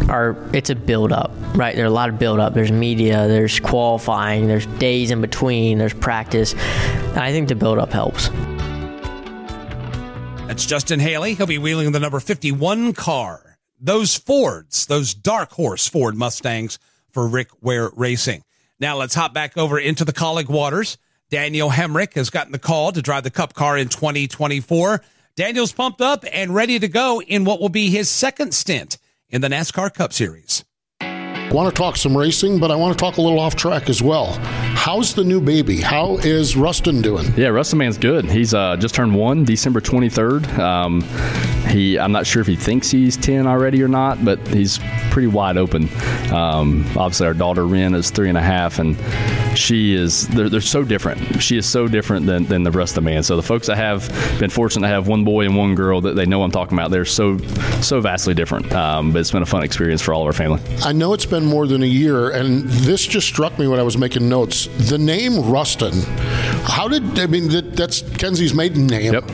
are 0.08 0.38
it's 0.54 0.70
a 0.70 0.76
build 0.76 1.12
up, 1.12 1.32
right? 1.56 1.76
There's 1.76 1.90
a 1.90 1.94
lot 1.94 2.10
of 2.10 2.20
build 2.20 2.40
up. 2.40 2.54
There's 2.54 2.72
media, 2.72 3.28
there's 3.28 3.60
qualifying, 3.60 4.48
there's 4.48 4.68
days 4.68 5.10
in 5.10 5.20
between, 5.20 5.80
there's 5.80 5.96
practice. 5.96 6.54
And 6.54 7.20
I 7.20 7.32
think 7.32 7.50
the 7.50 7.56
build 7.56 7.80
up 7.80 7.92
helps. 7.92 8.30
That's 10.46 10.64
Justin 10.64 11.00
Haley. 11.00 11.34
He'll 11.34 11.48
be 11.48 11.58
wheeling 11.58 11.92
the 11.92 12.00
number 12.00 12.20
51 12.20 12.94
car 12.94 13.53
those 13.84 14.16
Fords, 14.16 14.86
those 14.86 15.14
dark 15.14 15.52
horse 15.52 15.88
Ford 15.88 16.16
Mustangs 16.16 16.80
for 17.12 17.28
Rick 17.28 17.50
Ware 17.62 17.92
Racing. 17.96 18.44
Now 18.80 18.98
let's 18.98 19.14
hop 19.14 19.34
back 19.34 19.58
over 19.58 19.78
into 19.78 20.06
the 20.06 20.14
Kaulig 20.14 20.50
waters. 20.50 20.98
Daniel 21.30 21.70
Hemric 21.70 22.14
has 22.14 22.30
gotten 22.30 22.52
the 22.54 22.60
call 22.60 22.92
to 22.94 23.02
drive 23.02 23.24
the 23.24 23.30
Cup 23.30 23.54
car 23.54 23.78
in 23.78 23.90
2024. 23.90 25.02
Daniel's 25.36 25.74
pumped 25.74 26.00
up 26.00 26.24
and 26.32 26.56
ready 26.56 26.80
to 26.80 26.88
go 26.88 27.22
in 27.22 27.44
what 27.44 27.60
will 27.60 27.70
be 27.70 27.90
his 27.90 28.10
second 28.10 28.54
stint 28.54 28.98
in 29.30 29.42
the 29.42 29.48
NASCAR 29.50 29.94
Cup 29.94 30.14
Series. 30.14 30.64
Want 31.54 31.70
to 31.70 31.80
talk 31.80 31.98
some 31.98 32.18
racing, 32.18 32.58
but 32.58 32.72
I 32.72 32.76
want 32.76 32.98
to 32.98 33.00
talk 33.00 33.18
a 33.18 33.22
little 33.22 33.40
off 33.40 33.56
track 33.56 33.88
as 33.88 34.02
well. 34.02 34.34
How's 34.74 35.14
the 35.14 35.24
new 35.24 35.40
baby? 35.40 35.80
How 35.80 36.18
is 36.18 36.58
Ruston 36.58 37.04
doing? 37.04 37.32
Yeah, 37.38 37.50
Ruston 37.50 37.78
Man's 37.78 38.00
good. 38.00 38.26
He's 38.26 38.56
uh, 38.56 38.76
just 38.78 38.96
turned 38.96 39.14
one, 39.14 39.46
December 39.46 39.80
23rd. 39.80 40.58
Um, 40.58 41.02
he, 41.70 42.00
I'm 42.00 42.12
not 42.12 42.26
sure 42.26 42.42
if 42.42 42.48
he 42.48 42.56
thinks 42.56 42.90
he's 42.90 43.18
10 43.18 43.46
already 43.46 43.84
or 43.84 43.88
not, 43.88 44.26
but 44.26 44.40
he's 44.48 44.80
pretty 45.12 45.28
wide 45.28 45.58
open. 45.58 45.90
Um, 46.34 46.86
obviously, 46.98 47.28
our 47.28 47.36
daughter 47.36 47.68
Ren 47.68 47.94
is 47.94 48.10
three 48.10 48.30
and 48.30 48.38
a 48.38 48.42
half, 48.42 48.80
and 48.80 48.98
she 49.58 49.94
is 49.94 50.28
they're, 50.30 50.50
they're 50.50 50.62
so 50.62 50.84
different. 50.84 51.42
She 51.42 51.58
is 51.58 51.68
so 51.68 51.88
different 51.88 52.26
than, 52.26 52.46
than 52.46 52.64
the 52.64 52.72
rest 52.72 52.98
of 52.98 53.04
the 53.04 53.10
man. 53.10 53.22
So 53.22 53.36
the 53.36 53.44
folks 53.44 53.70
I 53.70 53.76
have 53.76 54.10
been 54.40 54.50
fortunate 54.50 54.88
to 54.88 54.94
have 54.94 55.08
one 55.08 55.24
boy 55.24 55.46
and 55.46 55.56
one 55.56 55.76
girl 55.76 56.02
that 56.02 56.16
they 56.16 56.26
know 56.26 56.42
I'm 56.44 56.52
talking 56.52 56.78
about. 56.78 56.90
They're 56.90 57.06
so 57.06 57.38
so 57.82 58.02
vastly 58.02 58.34
different. 58.34 58.72
Um, 58.74 59.12
but 59.14 59.20
it's 59.20 59.32
been 59.32 59.44
a 59.44 59.48
fun 59.48 59.64
experience 59.64 60.02
for 60.02 60.14
all 60.14 60.22
of 60.22 60.28
our 60.28 60.34
family. 60.34 60.62
I 60.84 60.92
know 60.92 61.14
it's 61.14 61.26
been 61.44 61.50
more 61.50 61.68
than 61.68 61.84
a 61.84 61.88
year, 61.88 62.30
and 62.30 62.64
this 62.64 63.06
just 63.06 63.28
struck 63.28 63.58
me 63.60 63.68
when 63.68 63.80
I 63.80 63.84
was 63.84 63.98
making 63.98 64.28
notes. 64.30 64.68
The 64.90 64.98
name 64.98 65.40
Ruston. 65.42 65.94
How 66.66 66.88
did 66.88 67.20
I 67.20 67.28
mean 67.28 67.50
that, 67.50 67.76
that's 67.76 68.02
Kenzie's 68.02 68.54
maiden 68.54 68.88
name? 68.88 69.14
Yep. 69.14 69.30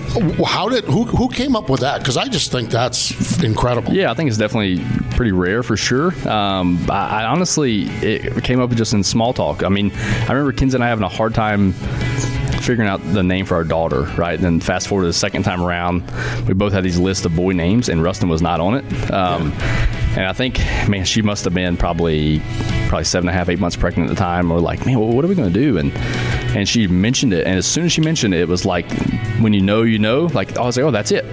How 0.46 0.70
did 0.70 0.86
who 0.86 1.06
who 1.06 1.30
came 1.30 1.56
up 1.56 1.70
with 1.70 1.82
that? 1.82 2.00
Because 2.00 2.18
I 2.18 2.28
just 2.28 2.52
think 2.52 2.70
that's 2.70 3.42
incredible. 3.44 3.94
Yeah, 3.94 4.12
I 4.12 4.14
think 4.14 4.30
it's 4.30 4.38
definitely 4.38 4.84
pretty 5.16 5.32
rare 5.32 5.64
for 5.64 5.78
sure. 5.78 6.14
Um, 6.28 6.86
I, 6.90 7.22
I 7.22 7.26
honestly 7.26 7.84
it 8.02 8.44
came 8.44 8.60
up 8.60 8.72
just 8.72 8.94
in 8.94 9.04
small 9.04 9.34
talk. 9.34 9.64
I 9.64 9.70
mean, 9.70 9.92
I 9.94 10.34
remember 10.34 10.52
Kenzie 10.52 10.78
and 10.78 10.84
I 10.84 10.88
having 10.88 11.06
a 11.06 11.10
hard 11.10 11.34
time 11.34 11.74
figuring 12.62 12.90
out 12.90 13.02
the 13.14 13.24
name 13.24 13.46
for 13.46 13.56
our 13.56 13.64
daughter, 13.64 14.02
right? 14.18 14.36
And 14.36 14.44
then 14.44 14.60
fast 14.60 14.88
forward 14.88 15.04
to 15.04 15.08
the 15.08 15.14
second 15.14 15.44
time 15.44 15.62
around, 15.62 16.04
we 16.48 16.54
both 16.54 16.74
had 16.74 16.84
these 16.84 17.00
lists 17.00 17.26
of 17.26 17.36
boy 17.36 17.54
names, 17.54 17.90
and 17.90 18.04
Ruston 18.04 18.30
was 18.30 18.42
not 18.42 18.60
on 18.60 18.76
it. 18.76 19.12
Um, 19.12 19.54
and 20.18 20.26
I 20.26 20.34
think, 20.34 20.60
man, 20.88 21.06
she 21.06 21.22
must 21.22 21.44
have 21.46 21.54
been 21.54 21.78
probably 21.78 22.42
probably 22.88 23.06
seven 23.06 23.30
and 23.30 23.36
a 23.36 23.38
half, 23.38 23.50
eight 23.50 23.60
months 23.60 23.76
pregnant 23.76 24.10
at 24.10 24.16
the 24.16 24.20
time. 24.20 24.50
We're 24.50 24.60
like, 24.60 24.86
man, 24.86 25.00
what 25.00 25.24
are 25.24 25.28
we 25.28 25.36
going 25.36 25.52
to 25.52 25.60
do? 25.60 25.78
And 25.78 25.92
and 26.56 26.68
she 26.68 26.88
mentioned 26.88 27.34
it, 27.34 27.46
and 27.46 27.58
as 27.58 27.68
soon 27.68 27.86
as 27.86 27.92
she 27.92 28.02
mentioned 28.02 28.34
it, 28.34 28.42
it 28.42 28.48
was 28.48 28.66
like 28.66 28.92
when 29.40 29.54
you 29.54 29.62
know, 29.62 29.84
you 29.84 30.00
know. 30.00 30.26
Like 30.26 30.58
I 30.58 30.62
was 30.62 30.78
like, 30.78 30.86
oh, 30.86 30.92
that's 30.92 31.12
it. 31.12 31.26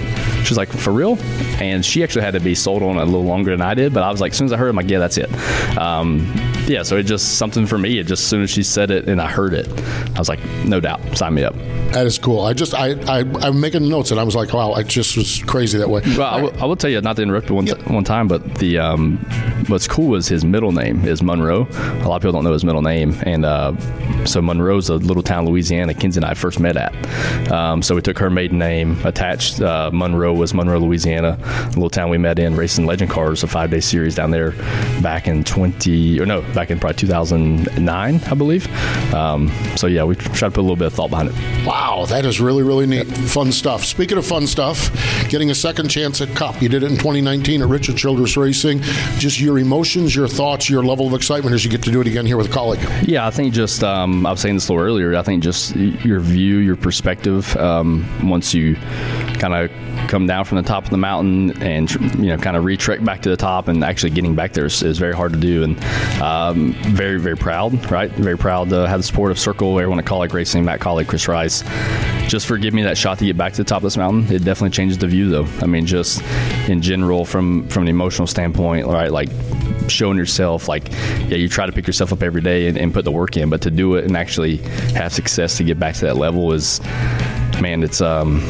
She's 0.47 0.57
like, 0.57 0.69
for 0.69 0.93
real? 0.93 1.19
And 1.61 1.85
she 1.85 2.05
actually 2.05 2.23
had 2.23 2.35
to 2.35 2.41
be 2.41 2.55
sold 2.55 2.83
on 2.83 2.99
it 2.99 3.03
a 3.03 3.05
little 3.05 3.25
longer 3.25 3.51
than 3.51 3.61
I 3.61 3.75
did. 3.75 3.93
But 3.93 4.05
I 4.05 4.11
was 4.11 4.21
like, 4.21 4.31
as 4.31 4.39
soon 4.39 4.47
as 4.47 4.53
I 4.53 4.57
heard 4.57 4.67
it, 4.67 4.71
I'm 4.71 4.77
like, 4.77 4.89
yeah, 4.89 5.01
that's 5.01 5.19
it. 5.19 5.29
Um, 5.77 6.33
yeah, 6.67 6.83
so 6.83 6.97
it 6.97 7.03
just 7.05 7.39
something 7.39 7.67
for 7.67 7.79
me. 7.79 7.99
It 7.99 8.07
just 8.07 8.23
as 8.23 8.29
soon 8.29 8.43
as 8.43 8.51
she 8.51 8.63
said 8.63 8.91
it 8.91 9.09
and 9.09 9.21
I 9.21 9.29
heard 9.29 9.55
it, 9.55 9.69
I 10.15 10.19
was 10.19 10.29
like, 10.29 10.45
no 10.65 10.81
doubt, 10.81 11.01
sign 11.17 11.35
me 11.35 11.43
up. 11.43 11.55
That 11.93 12.07
is 12.07 12.19
cool. 12.19 12.41
I 12.43 12.53
just 12.53 12.75
I, 12.75 12.93
I 13.09 13.25
I'm 13.41 13.61
making 13.61 13.89
notes 13.89 14.11
and 14.11 14.21
I 14.21 14.23
was 14.23 14.35
like, 14.35 14.53
wow, 14.53 14.75
it 14.75 14.87
just 14.87 15.17
was 15.17 15.43
crazy 15.45 15.79
that 15.79 15.89
way. 15.89 16.03
Well, 16.17 16.23
I 16.23 16.43
will, 16.43 16.69
will 16.69 16.77
tell 16.77 16.91
you, 16.91 17.01
not 17.01 17.17
to 17.17 17.23
interrupt 17.23 17.51
one, 17.51 17.67
yep. 17.67 17.79
t- 17.79 17.93
one 17.93 18.05
time, 18.05 18.29
but 18.29 18.57
the 18.57 18.79
um, 18.79 19.19
what's 19.69 19.89
cool 19.89 20.15
is 20.15 20.29
his 20.29 20.45
middle 20.45 20.73
name 20.73 21.05
is 21.05 21.23
Monroe. 21.23 21.69
A 21.71 22.09
lot 22.09 22.17
of 22.17 22.23
people 22.23 22.33
don't 22.33 22.45
know 22.45 22.53
his 22.53 22.65
middle 22.65 22.83
name, 22.83 23.17
and 23.23 23.45
uh, 23.45 23.75
so 24.25 24.43
Monroe's 24.43 24.89
a 24.89 24.97
little 24.97 25.23
town, 25.23 25.47
Louisiana. 25.47 25.95
Kenzie 25.95 26.19
and 26.19 26.25
I 26.25 26.35
first 26.35 26.61
met 26.61 26.77
at. 26.77 27.51
Um, 27.51 27.83
so 27.83 27.95
we 27.95 28.03
took 28.03 28.19
her 28.19 28.31
maiden 28.31 28.59
name, 28.59 29.05
attached. 29.05 29.61
Uh, 29.61 29.91
Monroe 29.93 30.35
was 30.37 30.55
Monroe, 30.55 30.79
Louisiana, 30.79 31.39
a 31.43 31.67
little 31.69 31.91
town 31.91 32.11
we 32.11 32.19
met 32.19 32.39
in, 32.39 32.57
racing 32.57 32.87
legend 32.87 33.11
cars, 33.11 33.43
a 33.43 33.47
five 33.47 33.71
day 33.71 33.81
series 33.81 34.15
down 34.15 34.31
there 34.31 34.53
back 35.03 35.27
in 35.27 35.45
20 35.45 36.21
or 36.21 36.27
no, 36.27 36.43
back 36.53 36.71
in 36.71 36.79
probably 36.79 36.97
2009, 36.97 38.21
I 38.25 38.35
believe. 38.35 38.67
Um, 39.15 39.51
so 39.77 39.87
yeah, 39.87 40.05
we 40.05 40.15
tried 40.15 40.49
to 40.49 40.51
put 40.51 40.59
a 40.59 40.63
little 40.63 40.77
bit 40.77 40.87
of 40.87 40.93
thought 40.93 41.11
behind 41.11 41.31
it. 41.31 41.67
Wow, 41.67 42.07
that 42.09 42.25
is 42.25 42.41
really 42.41 42.63
really 42.63 42.87
neat, 42.87 43.07
fun 43.07 43.53
stuff. 43.53 43.85
Speaking 43.85 44.19
of 44.19 44.27
fun 44.27 44.47
stuff, 44.47 44.91
getting 45.29 45.51
a 45.51 45.55
second 45.55 45.89
chance 45.89 46.21
at 46.21 46.29
Cup. 46.37 46.61
You 46.61 46.69
did 46.69 46.83
it 46.83 46.91
in 46.91 46.97
2019 46.97 47.63
at 47.63 47.69
Richard 47.69 47.97
Childress 47.97 48.37
Racing. 48.37 48.83
Just 49.19 49.41
your 49.41 49.59
emotions, 49.59 50.15
your 50.15 50.29
thoughts, 50.29 50.69
your 50.69 50.83
level 50.83 51.07
of 51.07 51.15
excitement 51.15 51.55
as 51.55 51.65
you 51.65 51.71
get 51.71 51.83
to 51.85 51.91
do 51.91 52.01
it 52.01 52.07
again 52.07 52.27
here 52.27 52.37
with 52.37 52.47
a 52.47 52.51
Kaulig. 52.51 52.79
Yeah, 53.07 53.27
I 53.27 53.31
think 53.31 53.55
just 53.55 53.83
um, 53.83 54.27
I 54.27 54.31
was 54.33 54.41
saying 54.41 54.57
this 54.57 54.69
a 54.69 54.73
little 54.73 54.87
earlier. 54.87 55.17
I 55.17 55.23
think 55.23 55.43
just 55.43 55.75
your 55.77 56.21
view, 56.21 56.59
your 56.59 56.77
perspective. 56.77 57.57
Um, 57.57 58.07
once 58.29 58.55
you 58.55 58.77
kind 59.39 59.55
of 59.55 59.71
come 60.09 60.26
down 60.27 60.45
from 60.45 60.57
the 60.57 60.63
top 60.63 60.85
of 60.85 60.91
the 60.91 60.97
mountain 60.97 61.61
and 61.63 61.91
you 62.17 62.27
know 62.27 62.37
kind 62.37 62.57
of 62.57 62.65
retrek 62.65 63.05
back 63.05 63.23
to 63.23 63.29
the 63.29 63.37
top 63.37 63.69
and 63.69 63.85
actually 63.85 64.11
getting 64.11 64.35
back 64.35 64.53
there 64.53 64.67
is, 64.67 64.83
is 64.83 64.99
very 64.99 65.15
hard 65.15 65.33
to 65.33 65.39
do 65.39 65.63
and 65.63 65.83
um, 66.23 66.73
very 66.95 67.19
very 67.19 67.37
proud 67.37 67.91
right? 67.91 68.11
Very 68.13 68.39
proud 68.39 68.71
to 68.71 68.89
have 68.89 69.01
the 69.01 69.05
support 69.05 69.31
of 69.31 69.39
circle 69.39 69.79
everyone 69.79 69.99
at 69.99 70.05
Kaulig 70.05 70.33
racing 70.33 70.65
matt 70.65 70.81
Kaulig 70.81 71.07
chris 71.07 71.29
rice. 71.29 71.63
Just 72.29 72.47
for 72.47 72.59
giving 72.59 72.77
me 72.77 72.83
that 72.83 72.99
shot 72.99 73.19
to 73.19 73.25
get 73.25 73.37
back 73.37 73.53
to 73.53 73.59
the 73.59 73.69
top 73.69 73.79
of 73.79 73.83
this 73.85 73.97
mountain 73.97 74.25
it 74.35 74.45
definitely 74.45 74.71
changes 74.71 74.99
the 74.99 75.07
view 75.07 75.29
though. 75.31 75.47
I 75.63 75.67
mean 75.67 75.87
just 75.87 76.23
in 76.69 76.83
general 76.83 77.25
from 77.25 77.69
from 77.69 77.85
an 77.85 77.89
emotional 77.89 78.27
standpoint 78.27 78.87
right 78.87 79.13
like 79.13 79.29
showing 79.89 80.19
yourself 80.19 80.69
like 80.69 80.91
yeah 81.29 81.37
you 81.37 81.49
try 81.49 81.67
to 81.67 81.73
pick 81.73 81.87
yourself 81.87 82.13
up 82.13 82.23
every 82.23 82.41
day 82.41 82.67
and, 82.67 82.77
and 82.77 82.93
put 82.93 83.05
the 83.05 83.13
work 83.13 83.37
in 83.37 83.51
but 83.51 83.63
to 83.63 83.71
do 83.71 83.95
it 83.95 84.05
and 84.05 84.17
actually 84.17 84.57
have 84.95 85.13
success 85.13 85.57
to 85.57 85.65
get 85.65 85.79
back 85.79 85.95
to 85.95 86.07
that 86.07 86.17
level 86.17 86.53
is 86.53 86.81
man 87.61 87.83
it's 87.83 88.01
um 88.01 88.41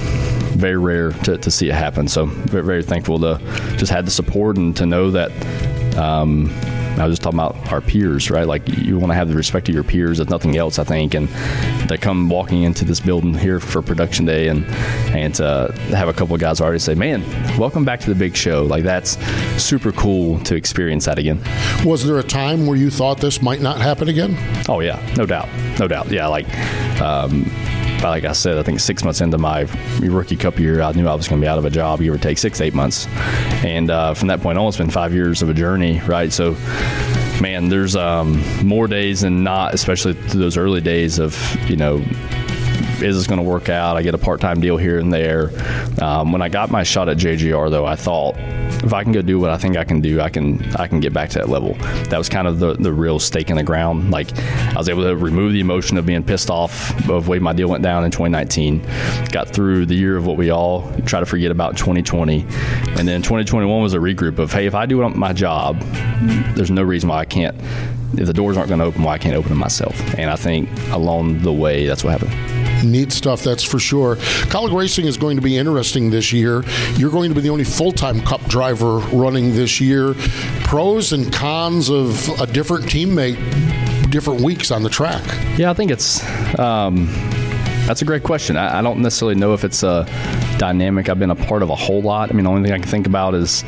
very 0.57 0.77
rare 0.77 1.13
to, 1.13 1.39
to 1.39 1.51
see 1.51 1.69
it 1.69 1.75
happen. 1.75 2.09
So 2.09 2.27
very, 2.27 2.65
very 2.65 2.83
thankful 2.83 3.19
to 3.21 3.39
just 3.77 3.93
had 3.93 4.07
the 4.07 4.11
support 4.11 4.57
and 4.57 4.77
to 4.77 4.87
know 4.87 5.11
that. 5.11 5.31
Um, 5.97 6.51
I 6.99 7.07
was 7.07 7.13
just 7.13 7.23
talking 7.23 7.39
about 7.39 7.73
our 7.73 7.83
peers, 7.83 8.31
right? 8.31 8.47
Like 8.47 8.67
you 8.69 8.99
want 8.99 9.11
to 9.11 9.15
have 9.15 9.29
the 9.29 9.37
respect 9.37 9.69
of 9.69 9.75
your 9.75 9.85
peers, 9.85 10.19
if 10.19 10.31
nothing 10.31 10.57
else, 10.57 10.79
I 10.79 10.85
think, 10.85 11.13
and 11.13 11.29
they 11.89 11.99
come 11.99 12.31
walking 12.31 12.63
into 12.63 12.87
this 12.87 13.01
building 13.01 13.35
here 13.35 13.61
for 13.61 13.83
production 13.83 14.25
day, 14.25 14.49
and 14.49 14.65
and 15.15 15.35
to 15.35 15.75
have 15.91 16.09
a 16.09 16.15
couple 16.15 16.35
of 16.35 16.41
guys 16.41 16.61
already 16.61 16.79
say, 16.79 16.95
"Man, 16.95 17.23
welcome 17.59 17.85
back 17.85 18.01
to 18.01 18.09
the 18.09 18.15
big 18.15 18.35
show." 18.35 18.63
Like 18.63 18.83
that's 18.83 19.19
super 19.63 19.93
cool 19.93 20.39
to 20.41 20.57
experience 20.57 21.05
that 21.05 21.19
again. 21.19 21.39
Was 21.85 22.03
there 22.07 22.19
a 22.19 22.23
time 22.23 22.67
where 22.67 22.79
you 22.79 22.91
thought 22.91 23.21
this 23.21 23.43
might 23.43 23.61
not 23.61 23.79
happen 23.79 24.09
again? 24.09 24.35
Oh 24.67 24.81
yeah, 24.81 24.99
no 25.19 25.27
doubt, 25.27 25.49
no 25.79 25.87
doubt. 25.87 26.11
Yeah, 26.11 26.29
like. 26.29 26.47
Um, 27.01 27.45
like 28.09 28.25
I 28.25 28.33
said, 28.33 28.59
I 28.59 28.63
think 28.63 28.81
six 28.81 29.05
months 29.05 29.21
into 29.21 29.39
my 29.39 29.63
rookie 30.01 30.37
cup 30.37 30.59
year, 30.59 30.81
I 30.83 30.93
knew 30.93 31.07
I 31.07 31.15
was 31.15 31.29
going 31.29 31.41
to 31.41 31.45
be 31.45 31.49
out 31.49 31.59
of 31.59 31.65
a 31.65 31.71
job, 31.71 32.01
give 32.01 32.15
or 32.15 32.19
take 32.19 32.39
six, 32.39 32.61
eight 32.61 32.75
months. 32.75 33.07
And 33.65 33.91
uh, 33.91 34.15
from 34.15 34.29
that 34.29 34.41
point 34.41 34.59
on, 34.59 34.69
it's 34.69 34.77
been 34.77 34.91
five 34.91 35.13
years 35.15 35.43
of 35.43 35.49
a 35.49 35.55
journey, 35.55 36.01
right? 36.01 36.33
So, 36.33 36.53
man, 37.41 37.69
there's 37.69 37.97
um, 37.97 38.43
more 38.67 38.87
days 38.87 39.21
than 39.21 39.43
not, 39.43 39.75
especially 39.75 40.13
those 40.13 40.57
early 40.57 40.81
days 40.81 41.19
of, 41.19 41.37
you 41.69 41.77
know, 41.77 42.05
is 43.03 43.17
this 43.17 43.27
going 43.27 43.39
to 43.39 43.45
work 43.45 43.69
out? 43.69 43.97
I 43.97 44.03
get 44.03 44.15
a 44.15 44.19
part 44.19 44.41
time 44.41 44.61
deal 44.61 44.77
here 44.77 44.99
and 44.99 45.13
there. 45.13 45.51
Um, 46.03 46.33
when 46.33 46.43
I 46.43 46.49
got 46.49 46.71
my 46.71 46.83
shot 46.83 47.09
at 47.09 47.19
JGR, 47.19 47.71
though, 47.71 47.85
I 47.85 47.97
thought 47.97 48.37
if 48.85 48.93
I 48.93 49.03
can 49.03 49.13
go 49.13 49.23
do 49.23 49.39
what 49.39 49.51
I 49.51 49.59
think 49.59 49.77
I 49.77 49.85
can 49.85 50.01
do, 50.01 50.21
I 50.21 50.31
can 50.31 50.63
I 50.77 50.87
can 50.87 51.01
get 51.01 51.13
back 51.13 51.31
to 51.31 51.39
that 51.39 51.49
level. 51.49 51.75
That 52.09 52.19
was 52.19 52.29
kind 52.29 52.47
of 52.47 52.59
the, 52.59 52.75
the 52.75 52.93
real 52.93 53.19
stake 53.19 53.51
in 53.51 53.57
the 53.57 53.63
ground. 53.63 54.11
Like 54.11 54.37
I 54.39 54.75
was 54.77 54.89
able 54.89 55.03
to 55.03 55.17
remove 55.17 55.53
the 55.53 55.61
emotion 55.61 55.99
of 55.99 56.07
being 56.07 56.23
pissed 56.23 56.51
off 56.51 56.91
of 57.09 57.25
the 57.25 57.31
way 57.31 57.39
my 57.39 57.53
deal 57.53 57.69
went 57.69 57.83
down 57.83 58.05
in 58.05 58.11
2019. 58.11 58.83
Got 59.31 59.49
through 59.49 59.87
the 59.87 59.95
year 59.95 60.17
of 60.17 60.27
what 60.27 60.37
we 60.37 60.51
all 60.51 60.91
try 61.05 61.21
to 61.21 61.27
forget 61.27 61.51
about 61.51 61.77
2020, 61.77 62.41
and 62.41 63.09
then 63.09 63.23
2021 63.23 63.83
was 63.83 63.95
a 63.95 63.99
regroup 63.99 64.39
of 64.39 64.53
hey, 64.53 64.67
if 64.67 64.75
I 64.75 64.87
do 64.87 65.07
my 65.11 65.33
job, 65.33 65.81
there's 66.55 66.71
no 66.71 66.83
reason 66.83 67.09
why 67.09 67.19
I 67.19 67.25
can't. 67.25 67.57
If 68.19 68.27
the 68.27 68.33
doors 68.33 68.57
aren't 68.57 68.69
going 68.69 68.81
to 68.81 68.87
open, 68.87 69.03
why 69.03 69.15
I 69.15 69.19
can't 69.19 69.35
open 69.35 69.51
them 69.51 69.59
myself? 69.59 70.01
And 70.19 70.31
I 70.31 70.37
think 70.37 70.71
along 70.91 71.41
the 71.41 71.53
way, 71.53 71.87
that's 71.87 72.03
what 72.03 72.19
happened. 72.19 72.56
Neat 72.85 73.13
stuff, 73.13 73.43
that's 73.43 73.63
for 73.63 73.79
sure. 73.79 74.17
Kaulig 74.47 74.77
Racing 74.77 75.07
is 75.07 75.17
going 75.17 75.37
to 75.37 75.43
be 75.43 75.57
interesting 75.57 76.11
this 76.11 76.33
year. 76.33 76.65
You're 76.97 77.11
going 77.11 77.31
to 77.31 77.35
be 77.35 77.41
the 77.41 77.51
only 77.51 77.65
full 77.65 77.93
time 77.93 78.21
cup 78.23 78.43
driver 78.45 78.99
running 78.99 79.55
this 79.55 79.81
year. 79.81 80.15
Pros 80.65 81.13
and 81.13 81.33
cons 81.33 81.91
of 81.91 82.29
a 82.41 82.47
different 82.47 82.85
teammate, 82.87 84.11
different 84.11 84.41
weeks 84.41 84.71
on 84.71 84.83
the 84.83 84.91
track. 84.91 85.25
Yeah, 85.59 85.71
I 85.71 85.75
think 85.75 85.91
it's. 85.91 86.23
Um, 86.59 87.07
that's 87.87 88.03
a 88.03 88.05
great 88.05 88.25
question. 88.25 88.57
I, 88.57 88.81
I, 88.81 88.83
don't 88.83 89.01
necessarily 89.01 89.37
know 89.37 89.55
if 89.55 89.63
it's 89.63 89.85
a 89.85 90.05
dynamic 90.59 91.09
I've 91.09 91.19
been 91.19 91.31
a 91.31 91.37
part 91.37 91.63
of 91.63 91.71
a 91.71 91.75
whole 91.75 92.03
lot. 92.03 92.31
I 92.31 92.35
mean, 92.35 92.45
the 92.45 92.51
only 92.51 92.63
thing 92.63 92.73
I 92.73 92.79
can 92.79 92.89
think 92.89 93.07
about 93.07 93.35
is 93.35 93.65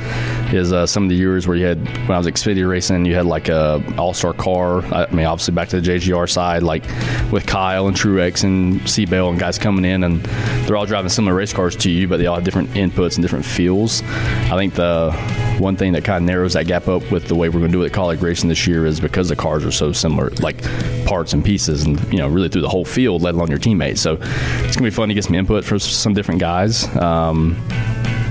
is 0.53 0.72
uh, 0.72 0.87
some 0.87 1.03
of 1.03 1.09
the 1.09 1.14
years 1.14 1.46
where 1.46 1.57
you 1.57 1.66
had 1.66 1.85
when 1.87 2.12
I 2.12 2.18
was 2.18 2.27
Xfinity 2.27 2.68
racing, 2.68 3.05
you 3.05 3.14
had 3.14 3.27
like 3.27 3.48
a 3.48 3.83
All 3.98 4.14
Star 4.14 4.33
car. 4.33 4.83
I 4.87 5.11
mean, 5.12 5.27
obviously 5.27 5.55
back 5.55 5.68
to 5.68 5.81
the 5.81 5.87
JGR 5.88 6.29
side, 6.29 6.62
like 6.62 6.85
with 7.31 7.46
Kyle 7.46 7.88
and 7.88 7.96
Truex 7.96 8.44
and 8.44 8.81
Seabell 8.83 9.31
and 9.31 9.38
guys 9.38 9.59
coming 9.59 9.85
in, 9.85 10.05
and 10.05 10.22
they're 10.66 10.77
all 10.77 10.87
driving 10.87 11.09
similar 11.11 11.35
race 11.35 11.53
cars 11.53 11.77
to 11.77 11.90
you, 11.90 12.09
but 12.09 12.18
they 12.18 12.27
all 12.27 12.37
have 12.37 12.44
different 12.44 12.70
inputs 12.70 13.14
and 13.14 13.22
different 13.22 13.44
feels. 13.44 14.03
I 14.03 14.57
think 14.57 14.74
the 14.74 15.11
one 15.60 15.76
thing 15.76 15.92
that 15.92 16.04
kind 16.04 16.22
of 16.22 16.26
narrows 16.28 16.54
that 16.54 16.66
gap 16.66 16.88
up 16.88 17.10
with 17.10 17.28
the 17.28 17.34
way 17.34 17.48
we're 17.48 17.60
going 17.60 17.72
to 17.72 17.78
do 17.78 17.82
it 17.82 17.86
at 17.86 17.92
Kaulig 17.92 18.20
racing 18.20 18.48
this 18.48 18.66
year 18.66 18.86
is 18.86 19.00
because 19.00 19.28
the 19.28 19.36
cars 19.36 19.64
are 19.64 19.72
so 19.72 19.92
similar, 19.92 20.30
like 20.40 20.62
parts 21.04 21.32
and 21.32 21.44
pieces, 21.44 21.84
and 21.84 22.00
you 22.12 22.18
know, 22.18 22.28
really 22.28 22.48
through 22.48 22.62
the 22.62 22.68
whole 22.68 22.84
field, 22.84 23.22
let 23.22 23.34
alone 23.34 23.48
your 23.48 23.58
teammates. 23.58 24.00
So 24.00 24.18
it's 24.20 24.76
gonna 24.76 24.86
be 24.86 24.90
fun 24.90 25.08
to 25.08 25.14
get 25.14 25.24
some 25.24 25.34
input 25.34 25.64
from 25.64 25.78
some 25.78 26.14
different 26.14 26.40
guys. 26.40 26.84
Um, 26.96 27.56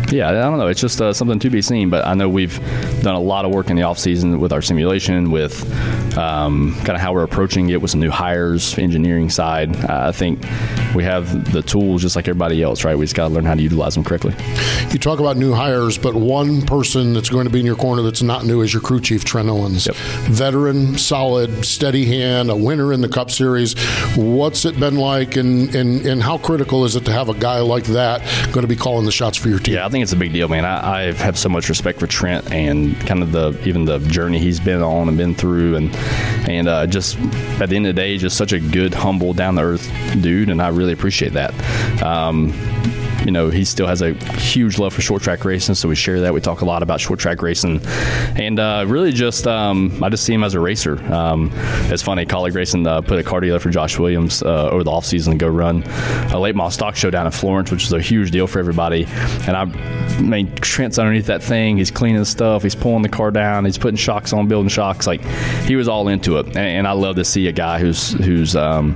yeah, 0.09 0.29
I 0.29 0.33
don't 0.33 0.57
know. 0.57 0.67
It's 0.67 0.81
just 0.81 1.01
uh, 1.01 1.13
something 1.13 1.39
to 1.39 1.49
be 1.49 1.61
seen. 1.61 1.89
But 1.89 2.05
I 2.05 2.13
know 2.13 2.29
we've 2.29 2.57
done 3.01 3.15
a 3.15 3.19
lot 3.19 3.45
of 3.45 3.51
work 3.51 3.69
in 3.69 3.75
the 3.75 3.83
off 3.83 3.99
season 3.99 4.39
with 4.39 4.53
our 4.53 4.61
simulation, 4.61 5.31
with 5.31 5.63
um, 6.17 6.75
kind 6.77 6.91
of 6.91 6.99
how 6.99 7.13
we're 7.13 7.23
approaching 7.23 7.69
it 7.69 7.81
with 7.81 7.91
some 7.91 7.99
new 7.99 8.09
hires, 8.09 8.77
engineering 8.77 9.29
side. 9.29 9.75
Uh, 9.85 10.07
I 10.07 10.11
think 10.11 10.41
we 10.95 11.03
have 11.03 11.51
the 11.51 11.61
tools 11.61 12.01
just 12.01 12.15
like 12.15 12.27
everybody 12.27 12.63
else, 12.63 12.83
right? 12.83 12.97
We 12.97 13.05
just 13.05 13.15
got 13.15 13.27
to 13.27 13.33
learn 13.33 13.45
how 13.45 13.55
to 13.55 13.61
utilize 13.61 13.95
them 13.95 14.03
correctly. 14.03 14.33
You 14.91 14.99
talk 14.99 15.19
about 15.19 15.37
new 15.37 15.53
hires, 15.53 15.97
but 15.97 16.15
one 16.15 16.61
person 16.61 17.13
that's 17.13 17.29
going 17.29 17.45
to 17.45 17.51
be 17.51 17.59
in 17.59 17.65
your 17.65 17.75
corner 17.75 18.01
that's 18.01 18.21
not 18.21 18.45
new 18.45 18.61
is 18.61 18.73
your 18.73 18.81
crew 18.81 18.99
chief, 18.99 19.25
Trent 19.25 19.49
Owens. 19.49 19.85
Yep. 19.85 19.95
Veteran, 19.95 20.97
solid, 20.97 21.65
steady 21.65 22.05
hand, 22.05 22.49
a 22.49 22.55
winner 22.55 22.93
in 22.93 23.01
the 23.01 23.09
Cup 23.09 23.29
Series. 23.31 23.75
What's 24.15 24.65
it 24.65 24.79
been 24.79 24.95
like, 24.95 25.35
and, 25.35 25.73
and, 25.75 26.05
and 26.05 26.23
how 26.23 26.37
critical 26.37 26.85
is 26.85 26.95
it 26.95 27.05
to 27.05 27.11
have 27.11 27.29
a 27.29 27.33
guy 27.33 27.59
like 27.59 27.85
that 27.85 28.21
going 28.53 28.63
to 28.63 28.67
be 28.67 28.75
calling 28.75 29.05
the 29.05 29.11
shots 29.11 29.37
for 29.37 29.49
your 29.49 29.59
team? 29.59 29.75
Yeah, 29.75 29.85
think 29.97 30.03
it's 30.03 30.13
a 30.13 30.15
big 30.15 30.31
deal, 30.31 30.47
man. 30.47 30.63
I, 30.63 31.07
I 31.07 31.13
have 31.13 31.39
so 31.39 31.49
much 31.49 31.69
respect 31.69 31.99
for 31.99 32.05
Trent 32.05 32.51
and 32.51 32.99
kind 33.07 33.23
of 33.23 33.31
the 33.31 33.59
even 33.67 33.85
the 33.85 33.97
journey 33.97 34.37
he's 34.37 34.59
been 34.59 34.83
on 34.83 35.07
and 35.07 35.17
been 35.17 35.33
through, 35.33 35.75
and 35.75 35.95
and 36.47 36.67
uh, 36.67 36.85
just 36.85 37.17
at 37.59 37.69
the 37.69 37.75
end 37.75 37.87
of 37.87 37.95
the 37.95 37.99
day, 37.99 38.15
just 38.17 38.37
such 38.37 38.53
a 38.53 38.59
good, 38.59 38.93
humble, 38.93 39.33
down 39.33 39.55
to 39.55 39.61
earth 39.61 39.91
dude, 40.21 40.51
and 40.51 40.61
I 40.61 40.67
really 40.67 40.93
appreciate 40.93 41.33
that. 41.33 41.51
Um, 42.03 42.51
you 43.27 43.33
know, 43.33 43.49
he 43.49 43.65
still 43.65 43.87
has 43.87 44.01
a 44.01 44.13
huge 44.39 44.79
love 44.79 44.93
for 44.93 45.01
short 45.01 45.21
track 45.21 45.43
racing, 45.43 45.75
so 45.75 45.89
we 45.89 45.95
share 45.95 46.21
that. 46.21 46.33
We 46.33 46.39
talk 46.39 46.61
a 46.61 46.65
lot 46.65 46.81
about 46.81 47.01
short 47.01 47.19
track 47.19 47.41
racing, 47.41 47.81
and 47.85 48.57
uh, 48.57 48.85
really 48.87 49.11
just 49.11 49.45
um, 49.45 50.01
I 50.01 50.07
just 50.07 50.23
see 50.23 50.33
him 50.33 50.45
as 50.45 50.53
a 50.53 50.61
racer. 50.61 50.97
Um, 51.13 51.51
it's 51.91 52.01
funny, 52.01 52.25
Kaulig 52.25 52.55
Racing 52.55 52.87
uh, 52.87 53.01
put 53.01 53.19
a 53.19 53.23
car 53.23 53.41
together 53.41 53.59
for 53.59 53.69
Josh 53.69 53.99
Williams 53.99 54.41
uh, 54.41 54.69
over 54.69 54.85
the 54.85 54.91
offseason 54.91 55.31
to 55.31 55.37
go 55.37 55.49
run 55.49 55.83
a 56.31 56.39
late 56.39 56.55
model 56.55 56.71
stock 56.71 56.95
show 56.95 57.09
down 57.09 57.25
in 57.25 57.33
Florence, 57.33 57.69
which 57.69 57.83
is 57.83 57.91
a 57.91 57.99
huge 57.99 58.31
deal 58.31 58.47
for 58.47 58.59
everybody. 58.59 59.03
And 59.45 59.57
I, 59.57 59.65
mean, 60.21 60.55
Trent's 60.55 60.97
underneath 60.97 61.25
that 61.25 61.43
thing. 61.43 61.75
He's 61.75 61.91
cleaning 61.91 62.23
stuff. 62.23 62.63
He's 62.63 62.75
pulling 62.75 63.01
the 63.01 63.09
car 63.09 63.31
down. 63.31 63.65
He's 63.65 63.77
putting 63.77 63.97
shocks 63.97 64.31
on, 64.31 64.47
building 64.47 64.69
shocks. 64.69 65.05
Like 65.05 65.21
he 65.65 65.75
was 65.75 65.89
all 65.89 66.07
into 66.07 66.37
it, 66.37 66.45
and, 66.47 66.57
and 66.57 66.87
I 66.87 66.93
love 66.93 67.17
to 67.17 67.25
see 67.25 67.47
a 67.47 67.51
guy 67.51 67.79
who's 67.79 68.11
who's 68.13 68.55
um, 68.55 68.93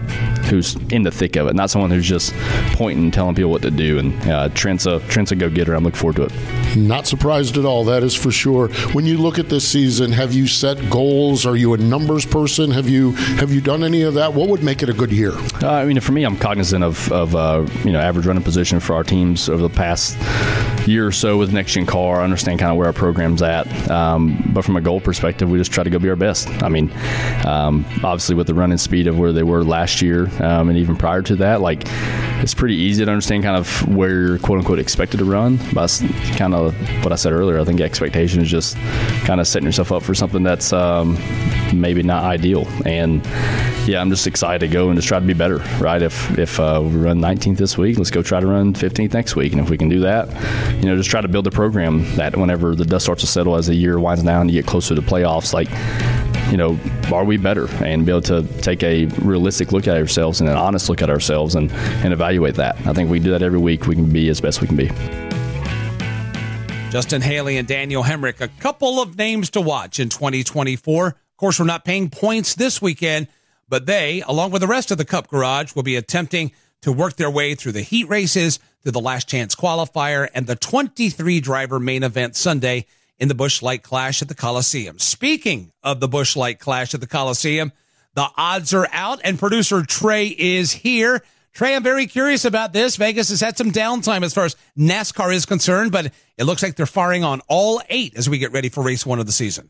who's 0.47 0.77
in 0.89 1.03
the 1.03 1.11
thick 1.11 1.35
of 1.35 1.47
it, 1.47 1.53
not 1.53 1.69
someone 1.69 1.91
who's 1.91 2.07
just 2.07 2.33
pointing 2.77 3.03
and 3.03 3.13
telling 3.13 3.35
people 3.35 3.51
what 3.51 3.61
to 3.63 3.71
do. 3.71 3.99
And 3.99 4.20
uh, 4.25 4.49
Trent's 4.49 4.85
a 4.85 4.99
Trent's 5.01 5.31
a 5.31 5.35
go 5.35 5.49
getter. 5.49 5.73
I'm 5.73 5.83
looking 5.83 5.97
forward 5.97 6.17
to 6.17 6.23
it. 6.23 6.77
Not 6.77 7.07
surprised 7.07 7.57
at 7.57 7.65
all. 7.65 7.83
That 7.85 8.03
is 8.03 8.15
for 8.15 8.31
sure. 8.31 8.69
When 8.93 9.05
you 9.05 9.17
look 9.17 9.39
at 9.39 9.49
this 9.49 9.67
season, 9.67 10.11
have 10.11 10.33
you 10.33 10.47
set 10.47 10.89
goals? 10.89 11.45
Are 11.45 11.55
you 11.55 11.73
a 11.73 11.77
numbers 11.77 12.25
person? 12.25 12.71
Have 12.71 12.87
you 12.87 13.11
have 13.11 13.51
you 13.51 13.61
done 13.61 13.83
any 13.83 14.03
of 14.03 14.13
that? 14.15 14.33
What 14.33 14.49
would 14.49 14.63
make 14.63 14.83
it 14.83 14.89
a 14.89 14.93
good 14.93 15.11
year? 15.11 15.33
Uh, 15.61 15.71
I 15.71 15.85
mean, 15.85 15.99
for 15.99 16.11
me, 16.11 16.23
I'm 16.23 16.37
cognizant 16.37 16.83
of, 16.83 17.11
of 17.11 17.35
uh, 17.35 17.65
you 17.83 17.91
know 17.91 17.99
average 17.99 18.25
running 18.25 18.43
position 18.43 18.79
for 18.79 18.95
our 18.95 19.03
teams 19.03 19.49
over 19.49 19.61
the 19.61 19.69
past 19.69 20.17
year 20.87 21.07
or 21.07 21.11
so 21.11 21.37
with 21.37 21.53
next 21.53 21.73
gen 21.73 21.85
car. 21.85 22.21
I 22.21 22.23
understand 22.23 22.59
kind 22.59 22.71
of 22.71 22.77
where 22.77 22.87
our 22.87 22.93
program's 22.93 23.41
at, 23.41 23.67
um, 23.89 24.51
but 24.53 24.63
from 24.63 24.75
a 24.75 24.81
goal 24.81 25.01
perspective, 25.01 25.49
we 25.49 25.57
just 25.57 25.71
try 25.71 25.83
to 25.83 25.89
go 25.89 25.99
be 25.99 26.09
our 26.09 26.15
best. 26.15 26.49
I 26.63 26.69
mean, 26.69 26.91
um, 27.45 27.85
obviously 28.03 28.35
with 28.35 28.47
the 28.47 28.53
running 28.53 28.77
speed 28.77 29.07
of 29.07 29.17
where 29.17 29.33
they 29.33 29.43
were 29.43 29.63
last 29.63 30.01
year, 30.01 30.29
um, 30.43 30.69
and 30.69 30.77
even 30.77 30.95
prior 30.95 31.21
to 31.23 31.35
that, 31.37 31.61
like 31.61 31.83
it's 32.41 32.53
pretty 32.53 32.75
easy 32.75 33.05
to 33.05 33.11
understand 33.11 33.43
kind 33.43 33.55
of 33.55 33.87
where 33.87 34.09
you're 34.09 34.37
quote 34.39 34.59
unquote 34.59 34.79
expected 34.79 35.17
to 35.17 35.25
run. 35.25 35.59
But 35.73 36.01
kind 36.35 36.53
of 36.53 36.75
what 37.03 37.11
I 37.11 37.15
said 37.15 37.33
earlier, 37.33 37.59
I 37.59 37.63
think 37.63 37.81
expectation 37.81 38.41
is 38.41 38.49
just 38.49 38.75
kind 39.25 39.39
of 39.39 39.47
setting 39.47 39.65
yourself 39.65 39.91
up 39.91 40.03
for 40.03 40.13
something 40.13 40.43
that's 40.43 40.73
um, 40.73 41.17
maybe 41.73 42.03
not 42.03 42.23
ideal. 42.23 42.67
And 42.85 43.23
yeah, 43.87 44.01
I'm 44.01 44.09
just 44.09 44.27
excited 44.27 44.59
to 44.65 44.67
go 44.67 44.89
and 44.89 44.97
just 44.97 45.07
try 45.07 45.19
to 45.19 45.25
be 45.25 45.33
better, 45.33 45.57
right? 45.79 46.01
If 46.01 46.37
if 46.37 46.59
uh, 46.59 46.81
we 46.83 46.95
run 46.95 47.19
19th 47.19 47.57
this 47.57 47.77
week, 47.77 47.97
let's 47.97 48.11
go 48.11 48.21
try 48.21 48.39
to 48.39 48.47
run 48.47 48.73
15th 48.73 49.13
next 49.13 49.35
week. 49.35 49.53
And 49.53 49.61
if 49.61 49.69
we 49.69 49.77
can 49.77 49.89
do 49.89 50.01
that, 50.01 50.29
you 50.77 50.85
know, 50.85 50.95
just 50.95 51.09
try 51.09 51.21
to 51.21 51.27
build 51.27 51.47
a 51.47 51.51
program 51.51 52.03
that 52.15 52.35
whenever 52.35 52.75
the 52.75 52.85
dust 52.85 53.05
starts 53.05 53.21
to 53.21 53.27
settle 53.27 53.55
as 53.55 53.67
the 53.67 53.75
year 53.75 53.99
winds 53.99 54.23
down, 54.23 54.41
and 54.41 54.51
you 54.51 54.61
get 54.61 54.67
closer 54.67 54.95
to 54.95 55.01
playoffs, 55.01 55.53
like 55.53 55.69
you 56.51 56.57
know, 56.57 56.77
are 57.13 57.23
we 57.23 57.37
better? 57.37 57.69
And 57.83 58.05
be 58.05 58.11
able 58.11 58.21
to 58.23 58.43
take 58.61 58.83
a 58.83 59.05
realistic 59.05 59.71
look 59.71 59.87
at 59.87 59.95
ourselves 59.95 60.41
and 60.41 60.49
an 60.49 60.57
honest 60.57 60.89
look 60.89 61.01
at 61.01 61.09
ourselves 61.09 61.55
and, 61.55 61.71
and 61.71 62.11
evaluate 62.11 62.55
that. 62.55 62.75
I 62.85 62.93
think 62.93 63.09
we 63.09 63.19
do 63.19 63.31
that 63.31 63.41
every 63.41 63.59
week. 63.59 63.87
We 63.87 63.95
can 63.95 64.11
be 64.11 64.27
as 64.27 64.41
best 64.41 64.59
we 64.59 64.67
can 64.67 64.75
be. 64.75 64.91
Justin 66.91 67.21
Haley 67.21 67.55
and 67.55 67.65
Daniel 67.65 68.03
Hemric, 68.03 68.41
a 68.41 68.49
couple 68.49 69.01
of 69.01 69.17
names 69.17 69.49
to 69.51 69.61
watch 69.61 69.97
in 69.97 70.09
2024. 70.09 71.07
Of 71.07 71.15
course, 71.37 71.57
we're 71.57 71.65
not 71.65 71.85
paying 71.85 72.09
points 72.09 72.55
this 72.55 72.81
weekend, 72.81 73.29
but 73.69 73.85
they, 73.85 74.21
along 74.27 74.51
with 74.51 74.61
the 74.61 74.67
rest 74.67 74.91
of 74.91 74.97
the 74.97 75.05
Cup 75.05 75.29
Garage, 75.29 75.73
will 75.73 75.83
be 75.83 75.95
attempting 75.95 76.51
to 76.81 76.91
work 76.91 77.15
their 77.15 77.31
way 77.31 77.55
through 77.55 77.71
the 77.71 77.81
heat 77.81 78.09
races, 78.09 78.59
through 78.83 78.91
the 78.93 78.99
last 78.99 79.27
chance 79.27 79.55
qualifier, 79.55 80.27
and 80.33 80.47
the 80.47 80.55
23 80.55 81.39
driver 81.39 81.79
main 81.79 82.03
event 82.03 82.35
Sunday 82.35 82.85
in 83.19 83.27
the 83.27 83.35
Busch 83.35 83.61
Light 83.61 83.83
Clash 83.83 84.21
at 84.21 84.27
the 84.27 84.35
Coliseum. 84.35 84.97
Speaking 84.99 85.71
of 85.83 85.99
the 85.99 86.07
Busch 86.07 86.35
Light 86.35 86.59
Clash 86.59 86.93
at 86.93 87.01
the 87.01 87.07
Coliseum, 87.07 87.71
the 88.15 88.27
odds 88.35 88.73
are 88.73 88.87
out 88.91 89.21
and 89.23 89.39
producer 89.39 89.83
Trey 89.83 90.27
is 90.27 90.71
here. 90.71 91.23
Trey, 91.53 91.75
I'm 91.75 91.83
very 91.83 92.07
curious 92.07 92.45
about 92.45 92.73
this. 92.73 92.95
Vegas 92.95 93.29
has 93.29 93.41
had 93.41 93.57
some 93.57 93.71
downtime 93.71 94.23
as 94.23 94.33
far 94.33 94.45
as 94.45 94.55
NASCAR 94.77 95.33
is 95.33 95.45
concerned, 95.45 95.91
but 95.91 96.11
it 96.37 96.45
looks 96.45 96.63
like 96.63 96.75
they're 96.75 96.85
firing 96.85 97.23
on 97.23 97.41
all 97.47 97.81
eight 97.89 98.15
as 98.15 98.29
we 98.29 98.37
get 98.37 98.51
ready 98.51 98.69
for 98.69 98.83
race 98.83 99.05
one 99.05 99.19
of 99.19 99.25
the 99.25 99.31
season. 99.31 99.69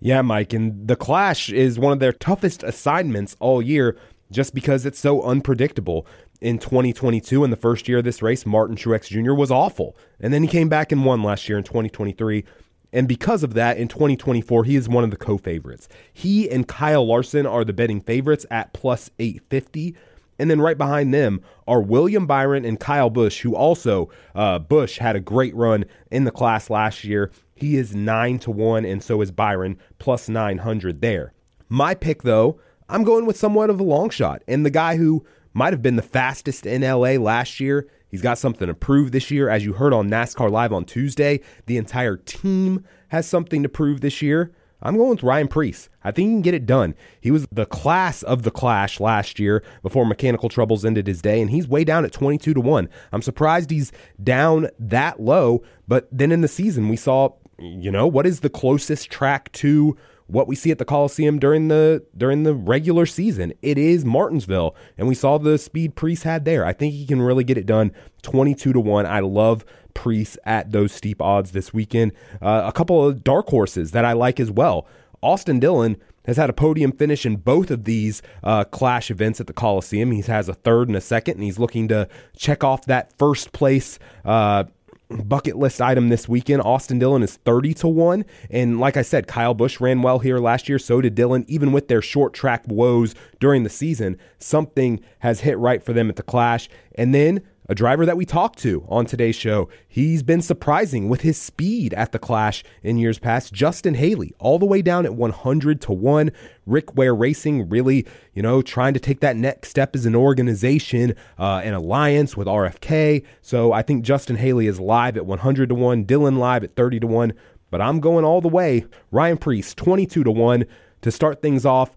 Yeah, 0.00 0.22
Mike, 0.22 0.52
and 0.52 0.86
the 0.88 0.96
Clash 0.96 1.50
is 1.50 1.78
one 1.78 1.92
of 1.92 1.98
their 1.98 2.12
toughest 2.12 2.62
assignments 2.62 3.36
all 3.40 3.60
year 3.60 3.98
just 4.30 4.54
because 4.54 4.86
it's 4.86 4.98
so 4.98 5.22
unpredictable. 5.22 6.06
In 6.40 6.58
2022, 6.58 7.42
in 7.42 7.50
the 7.50 7.56
first 7.56 7.88
year 7.88 7.98
of 7.98 8.04
this 8.04 8.22
race, 8.22 8.46
Martin 8.46 8.76
Truex 8.76 9.08
Jr. 9.08 9.34
was 9.34 9.50
awful. 9.50 9.96
And 10.20 10.32
then 10.32 10.42
he 10.42 10.48
came 10.48 10.68
back 10.68 10.92
and 10.92 11.04
won 11.04 11.22
last 11.22 11.48
year 11.48 11.58
in 11.58 11.64
2023. 11.64 12.44
And 12.92 13.06
because 13.06 13.42
of 13.42 13.54
that, 13.54 13.76
in 13.76 13.88
2024, 13.88 14.64
he 14.64 14.76
is 14.76 14.88
one 14.88 15.04
of 15.04 15.10
the 15.10 15.16
co 15.16 15.36
favorites. 15.36 15.88
He 16.12 16.48
and 16.48 16.66
Kyle 16.66 17.06
Larson 17.06 17.46
are 17.46 17.64
the 17.64 17.72
betting 17.72 18.00
favorites 18.00 18.46
at 18.50 18.72
plus 18.72 19.10
850. 19.18 19.94
And 20.38 20.50
then 20.50 20.60
right 20.60 20.78
behind 20.78 21.12
them 21.12 21.42
are 21.66 21.80
William 21.80 22.26
Byron 22.26 22.64
and 22.64 22.78
Kyle 22.78 23.10
Busch, 23.10 23.40
who 23.40 23.56
also, 23.56 24.08
uh, 24.34 24.58
Busch 24.58 24.98
had 24.98 25.16
a 25.16 25.20
great 25.20 25.54
run 25.54 25.84
in 26.10 26.24
the 26.24 26.30
Clash 26.30 26.70
last 26.70 27.02
year. 27.04 27.30
He 27.54 27.76
is 27.76 27.94
9 27.94 28.38
to 28.40 28.52
1, 28.52 28.84
and 28.84 29.02
so 29.02 29.20
is 29.20 29.32
Byron, 29.32 29.78
plus 29.98 30.28
900 30.28 31.00
there. 31.00 31.32
My 31.68 31.94
pick, 31.94 32.22
though, 32.22 32.60
I'm 32.88 33.04
going 33.04 33.26
with 33.26 33.36
somewhat 33.36 33.70
of 33.70 33.80
a 33.80 33.84
long 33.84 34.10
shot. 34.10 34.42
And 34.48 34.64
the 34.64 34.70
guy 34.70 34.96
who 34.96 35.24
might 35.52 35.72
have 35.72 35.82
been 35.82 35.96
the 35.96 36.02
fastest 36.02 36.66
in 36.66 36.82
LA 36.82 37.12
last 37.12 37.60
year 37.60 37.88
He's 38.08 38.22
got 38.22 38.38
something 38.38 38.66
to 38.66 38.74
prove 38.74 39.12
this 39.12 39.30
year. 39.30 39.48
As 39.48 39.64
you 39.64 39.74
heard 39.74 39.92
on 39.92 40.08
NASCAR 40.08 40.50
Live 40.50 40.72
on 40.72 40.84
Tuesday, 40.84 41.40
the 41.66 41.76
entire 41.76 42.16
team 42.16 42.84
has 43.08 43.26
something 43.26 43.62
to 43.62 43.68
prove 43.68 44.00
this 44.00 44.22
year. 44.22 44.52
I'm 44.80 44.96
going 44.96 45.10
with 45.10 45.24
Ryan 45.24 45.48
Preece. 45.48 45.88
I 46.04 46.12
think 46.12 46.28
he 46.28 46.34
can 46.34 46.42
get 46.42 46.54
it 46.54 46.64
done. 46.64 46.94
He 47.20 47.32
was 47.32 47.46
the 47.50 47.66
class 47.66 48.22
of 48.22 48.44
the 48.44 48.52
clash 48.52 49.00
last 49.00 49.40
year 49.40 49.62
before 49.82 50.06
mechanical 50.06 50.48
troubles 50.48 50.84
ended 50.84 51.08
his 51.08 51.20
day, 51.20 51.40
and 51.40 51.50
he's 51.50 51.66
way 51.66 51.82
down 51.82 52.04
at 52.04 52.12
22 52.12 52.54
to 52.54 52.60
1. 52.60 52.88
I'm 53.12 53.22
surprised 53.22 53.70
he's 53.70 53.90
down 54.22 54.68
that 54.78 55.20
low, 55.20 55.62
but 55.88 56.08
then 56.12 56.30
in 56.30 56.42
the 56.42 56.48
season, 56.48 56.88
we 56.88 56.96
saw, 56.96 57.30
you 57.58 57.90
know, 57.90 58.06
what 58.06 58.24
is 58.24 58.40
the 58.40 58.48
closest 58.48 59.10
track 59.10 59.50
to 59.52 59.96
what 60.28 60.46
we 60.46 60.54
see 60.54 60.70
at 60.70 60.78
the 60.78 60.84
Coliseum 60.84 61.38
during 61.38 61.68
the 61.68 62.04
during 62.16 62.44
the 62.44 62.54
regular 62.54 63.06
season. 63.06 63.52
It 63.60 63.76
is 63.76 64.04
Martinsville, 64.04 64.76
and 64.96 65.08
we 65.08 65.14
saw 65.14 65.38
the 65.38 65.58
speed 65.58 65.96
Preece 65.96 66.22
had 66.22 66.44
there. 66.44 66.64
I 66.64 66.72
think 66.72 66.94
he 66.94 67.06
can 67.06 67.20
really 67.20 67.44
get 67.44 67.58
it 67.58 67.66
done. 67.66 67.92
Twenty 68.22 68.54
two 68.54 68.72
to 68.72 68.80
one. 68.80 69.06
I 69.06 69.20
love 69.20 69.64
Preece 69.94 70.38
at 70.44 70.70
those 70.70 70.92
steep 70.92 71.20
odds 71.20 71.52
this 71.52 71.74
weekend. 71.74 72.12
Uh, 72.40 72.62
a 72.64 72.72
couple 72.72 73.04
of 73.04 73.24
dark 73.24 73.48
horses 73.48 73.90
that 73.90 74.04
I 74.04 74.12
like 74.12 74.38
as 74.38 74.50
well. 74.50 74.86
Austin 75.22 75.58
Dillon 75.58 75.96
has 76.26 76.36
had 76.36 76.50
a 76.50 76.52
podium 76.52 76.92
finish 76.92 77.24
in 77.24 77.36
both 77.36 77.70
of 77.70 77.84
these 77.84 78.20
uh, 78.44 78.62
clash 78.64 79.10
events 79.10 79.40
at 79.40 79.46
the 79.46 79.52
Coliseum. 79.52 80.12
He 80.12 80.20
has 80.22 80.48
a 80.48 80.54
third 80.54 80.88
and 80.88 80.96
a 80.96 81.00
second, 81.00 81.34
and 81.34 81.42
he's 81.42 81.58
looking 81.58 81.88
to 81.88 82.06
check 82.36 82.62
off 82.62 82.84
that 82.84 83.16
first 83.18 83.52
place 83.52 83.98
uh, 84.26 84.64
bucket 85.08 85.56
list 85.56 85.80
item 85.80 86.08
this 86.08 86.28
weekend. 86.28 86.62
Austin 86.62 86.98
Dillon 86.98 87.22
is 87.22 87.36
30 87.36 87.74
to 87.74 87.88
1. 87.88 88.24
And 88.50 88.78
like 88.78 88.96
I 88.96 89.02
said, 89.02 89.26
Kyle 89.26 89.54
Busch 89.54 89.80
ran 89.80 90.02
well 90.02 90.18
here 90.18 90.38
last 90.38 90.68
year. 90.68 90.78
So 90.78 91.00
did 91.00 91.14
Dillon. 91.14 91.44
Even 91.48 91.72
with 91.72 91.88
their 91.88 92.02
short 92.02 92.34
track 92.34 92.64
woes 92.66 93.14
during 93.40 93.62
the 93.62 93.70
season, 93.70 94.18
something 94.38 95.00
has 95.20 95.40
hit 95.40 95.58
right 95.58 95.82
for 95.82 95.92
them 95.92 96.08
at 96.08 96.16
the 96.16 96.22
Clash. 96.22 96.68
And 96.94 97.14
then 97.14 97.42
a 97.68 97.74
driver 97.74 98.06
that 98.06 98.16
we 98.16 98.24
talked 98.24 98.58
to 98.60 98.84
on 98.88 99.04
today's 99.04 99.36
show. 99.36 99.68
He's 99.86 100.22
been 100.22 100.40
surprising 100.40 101.08
with 101.08 101.20
his 101.20 101.36
speed 101.36 101.92
at 101.94 102.12
the 102.12 102.18
Clash 102.18 102.64
in 102.82 102.96
years 102.96 103.18
past. 103.18 103.52
Justin 103.52 103.94
Haley, 103.94 104.34
all 104.38 104.58
the 104.58 104.66
way 104.66 104.80
down 104.80 105.04
at 105.04 105.14
100 105.14 105.80
to 105.82 105.92
1. 105.92 106.30
Rick 106.64 106.96
Ware 106.96 107.14
Racing 107.14 107.68
really, 107.68 108.06
you 108.32 108.42
know, 108.42 108.62
trying 108.62 108.94
to 108.94 109.00
take 109.00 109.20
that 109.20 109.36
next 109.36 109.68
step 109.68 109.94
as 109.94 110.06
an 110.06 110.16
organization, 110.16 111.14
uh, 111.38 111.60
an 111.62 111.74
alliance 111.74 112.36
with 112.36 112.46
RFK. 112.46 113.24
So 113.42 113.72
I 113.72 113.82
think 113.82 114.04
Justin 114.04 114.36
Haley 114.36 114.66
is 114.66 114.80
live 114.80 115.16
at 115.16 115.26
100 115.26 115.68
to 115.68 115.74
1, 115.74 116.04
Dillon 116.04 116.38
live 116.38 116.64
at 116.64 116.74
30 116.74 117.00
to 117.00 117.06
1. 117.06 117.34
But 117.70 117.82
I'm 117.82 118.00
going 118.00 118.24
all 118.24 118.40
the 118.40 118.48
way. 118.48 118.86
Ryan 119.10 119.36
Preece, 119.36 119.74
22 119.74 120.24
to 120.24 120.30
1 120.30 120.64
to 121.02 121.10
start 121.10 121.42
things 121.42 121.66
off 121.66 121.94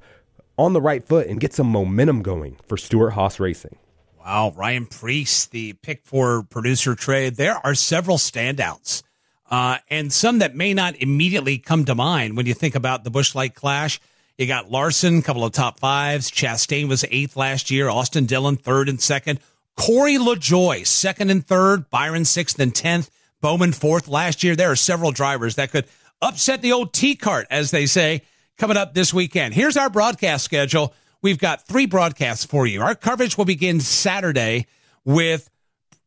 on 0.58 0.74
the 0.74 0.82
right 0.82 1.04
foot 1.04 1.28
and 1.28 1.40
get 1.40 1.54
some 1.54 1.68
momentum 1.68 2.22
going 2.22 2.58
for 2.68 2.76
Stewart 2.76 3.14
Haas 3.14 3.40
Racing. 3.40 3.78
Wow, 4.24 4.54
Ryan 4.56 4.86
Preece, 4.86 5.48
the 5.48 5.74
pick 5.74 6.06
for 6.06 6.44
producer 6.44 6.94
Trey. 6.94 7.32
There 7.32 7.56
are 7.66 7.74
several 7.74 8.18
standouts, 8.18 9.02
uh, 9.50 9.80
and 9.90 10.14
some 10.14 10.40
that 10.40 10.56
may 10.56 10.76
not 10.76 10.96
immediately 10.98 11.58
come 11.58 11.86
to 11.86 11.96
mind 11.96 12.38
when 12.38 12.46
you 12.46 12.54
think 12.54 12.76
about 12.76 13.04
the 13.04 13.10
Busch 13.10 13.34
Light 13.34 13.56
Clash. 13.56 14.00
You 14.38 14.46
got 14.46 14.70
Larson, 14.70 15.24
couple 15.24 15.44
of 15.44 15.54
top 15.54 15.80
fives. 15.80 16.30
Chastain 16.30 16.88
was 16.88 17.04
eighth 17.10 17.36
last 17.36 17.72
year. 17.72 17.90
Austin 17.90 18.28
Dillon, 18.28 18.58
third 18.58 18.90
and 18.90 19.02
second. 19.02 19.40
Corey 19.76 20.18
LaJoie, 20.18 20.86
second 20.86 21.32
and 21.32 21.46
third. 21.46 21.90
Byron, 21.90 22.26
sixth 22.26 22.60
and 22.60 22.76
tenth. 22.76 23.10
Bowman, 23.42 23.72
fourth 23.72 24.08
last 24.08 24.44
year. 24.44 24.56
There 24.56 24.70
are 24.70 24.76
several 24.76 25.12
drivers 25.12 25.56
that 25.56 25.72
could 25.72 25.86
upset 26.22 26.62
the 26.62 26.74
old 26.74 26.94
T 26.94 27.16
cart, 27.16 27.48
as 27.50 27.72
they 27.72 27.88
say, 27.88 28.22
coming 28.56 28.78
up 28.78 28.94
this 28.94 29.16
weekend. 29.16 29.56
Here's 29.56 29.78
our 29.78 29.90
broadcast 29.90 30.46
schedule. 30.46 30.94
We've 31.22 31.38
got 31.38 31.68
three 31.68 31.86
broadcasts 31.86 32.46
for 32.46 32.66
you. 32.66 32.82
Our 32.82 32.96
coverage 32.96 33.38
will 33.38 33.46
begin 33.46 33.80
Saturday 33.80 34.66
with 35.06 35.50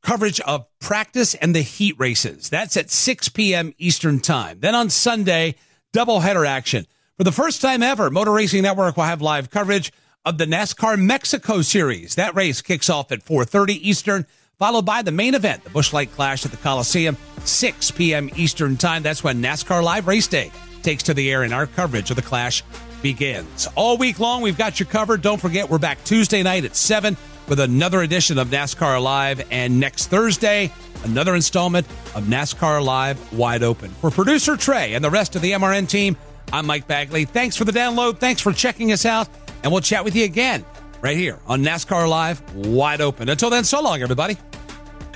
coverage 0.03 0.41
of 0.41 0.67
practice 0.81 1.35
and 1.35 1.55
the 1.55 1.63
heat 1.63 1.95
races. 1.99 2.51
That's 2.51 2.77
at 2.77 2.91
6 2.91 3.29
p.m. 3.31 3.73
Eastern 3.79 4.21
Time. 4.21 4.59
Then 4.61 4.75
on 4.75 4.91
Sunday, 4.91 5.55
doubleheader 5.93 6.47
action. 6.47 6.87
For 7.17 7.25
the 7.25 7.33
first 7.33 7.63
time 7.63 7.83
ever, 7.83 8.11
Motor 8.11 8.33
Racing 8.33 8.63
Network 8.63 8.97
will 8.97 9.05
have 9.05 9.23
live 9.23 9.51
coverage 9.51 9.93
of 10.25 10.39
the 10.39 10.47
NASCAR 10.47 10.99
Mexico 10.99 11.63
Series. 11.63 12.17
That 12.17 12.35
race 12.35 12.61
kicks 12.61 12.91
off 12.91 13.13
at 13.13 13.25
4:30 13.25 13.75
Eastern, 13.75 14.27
followed 14.59 14.85
by 14.85 15.03
the 15.03 15.13
main 15.13 15.35
event, 15.35 15.63
the 15.63 15.71
Busch 15.71 15.93
Light 15.93 16.13
Clash 16.13 16.45
at 16.45 16.51
the 16.51 16.57
Coliseum, 16.57 17.17
6 17.45 17.93
p.m. 17.93 18.31
Eastern 18.35 18.77
Time. 18.77 19.05
That's 19.05 19.23
when 19.23 19.41
NASCAR 19.41 19.83
Live 19.83 20.09
Race 20.09 20.27
Day 20.27 20.51
takes 20.83 21.05
to 21.05 21.15
the 21.15 21.31
air 21.31 21.45
in 21.45 21.53
our 21.53 21.67
coverage 21.67 22.11
of 22.11 22.17
the 22.17 22.23
Clash 22.23 22.65
begins. 23.05 23.69
All 23.77 23.99
week 23.99 24.19
long, 24.19 24.41
we've 24.41 24.57
got 24.57 24.81
you 24.81 24.87
covered. 24.87 25.21
Don't 25.21 25.39
forget, 25.39 25.69
we're 25.69 25.79
back 25.79 26.03
Tuesday 26.05 26.43
night 26.43 26.65
at 26.65 26.75
7 26.75 27.19
with 27.47 27.61
another 27.61 28.01
edition 28.01 28.39
of 28.39 28.49
NASCAR 28.49 29.01
Live. 29.01 29.47
And 29.53 29.79
next 29.79 30.07
Thursday, 30.07 30.73
another 31.05 31.35
installment 31.35 31.87
of 32.15 32.25
NASCAR 32.25 32.83
Live 32.83 33.33
Wide 33.35 33.63
Open. 33.63 33.91
For 33.91 34.11
producer 34.11 34.57
Trey 34.57 34.95
and 34.95 35.05
the 35.05 35.11
rest 35.11 35.37
of 35.37 35.43
the 35.43 35.53
MRN 35.53 35.87
team, 35.87 36.17
I'm 36.51 36.65
Mike 36.65 36.89
Bagley. 36.89 37.27
Thanks 37.27 37.57
for 37.57 37.67
the 37.67 37.73
download. 37.73 38.19
Thanks 38.19 38.41
for 38.41 38.53
checking 38.53 38.91
us 38.91 39.05
out. 39.05 39.29
And 39.63 39.71
we'll 39.71 39.83
chat 39.83 40.03
with 40.03 40.17
you 40.17 40.25
again 40.25 40.65
right 41.03 41.17
here 41.17 41.39
on 41.47 41.63
NASCAR 41.63 42.09
Live 42.09 42.55
Wide 42.55 43.03
Open. 43.03 43.29
Until 43.29 43.51
then, 43.51 43.65
so 43.65 43.83
long, 43.83 44.01
everybody. 44.01 44.39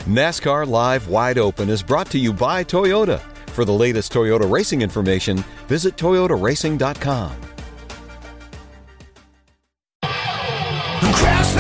NASCAR 0.01 0.69
Live 0.69 1.09
Wide 1.09 1.39
Open 1.39 1.71
is 1.71 1.83
brought 1.83 2.11
to 2.11 2.19
you 2.19 2.35
by 2.35 2.65
Toyota. 2.65 3.19
For 3.53 3.65
the 3.65 3.73
latest 3.73 4.13
Toyota 4.13 4.49
racing 4.49 4.83
information, 4.83 5.39
visit 5.69 5.97
toyotaracing.com. 5.97 7.58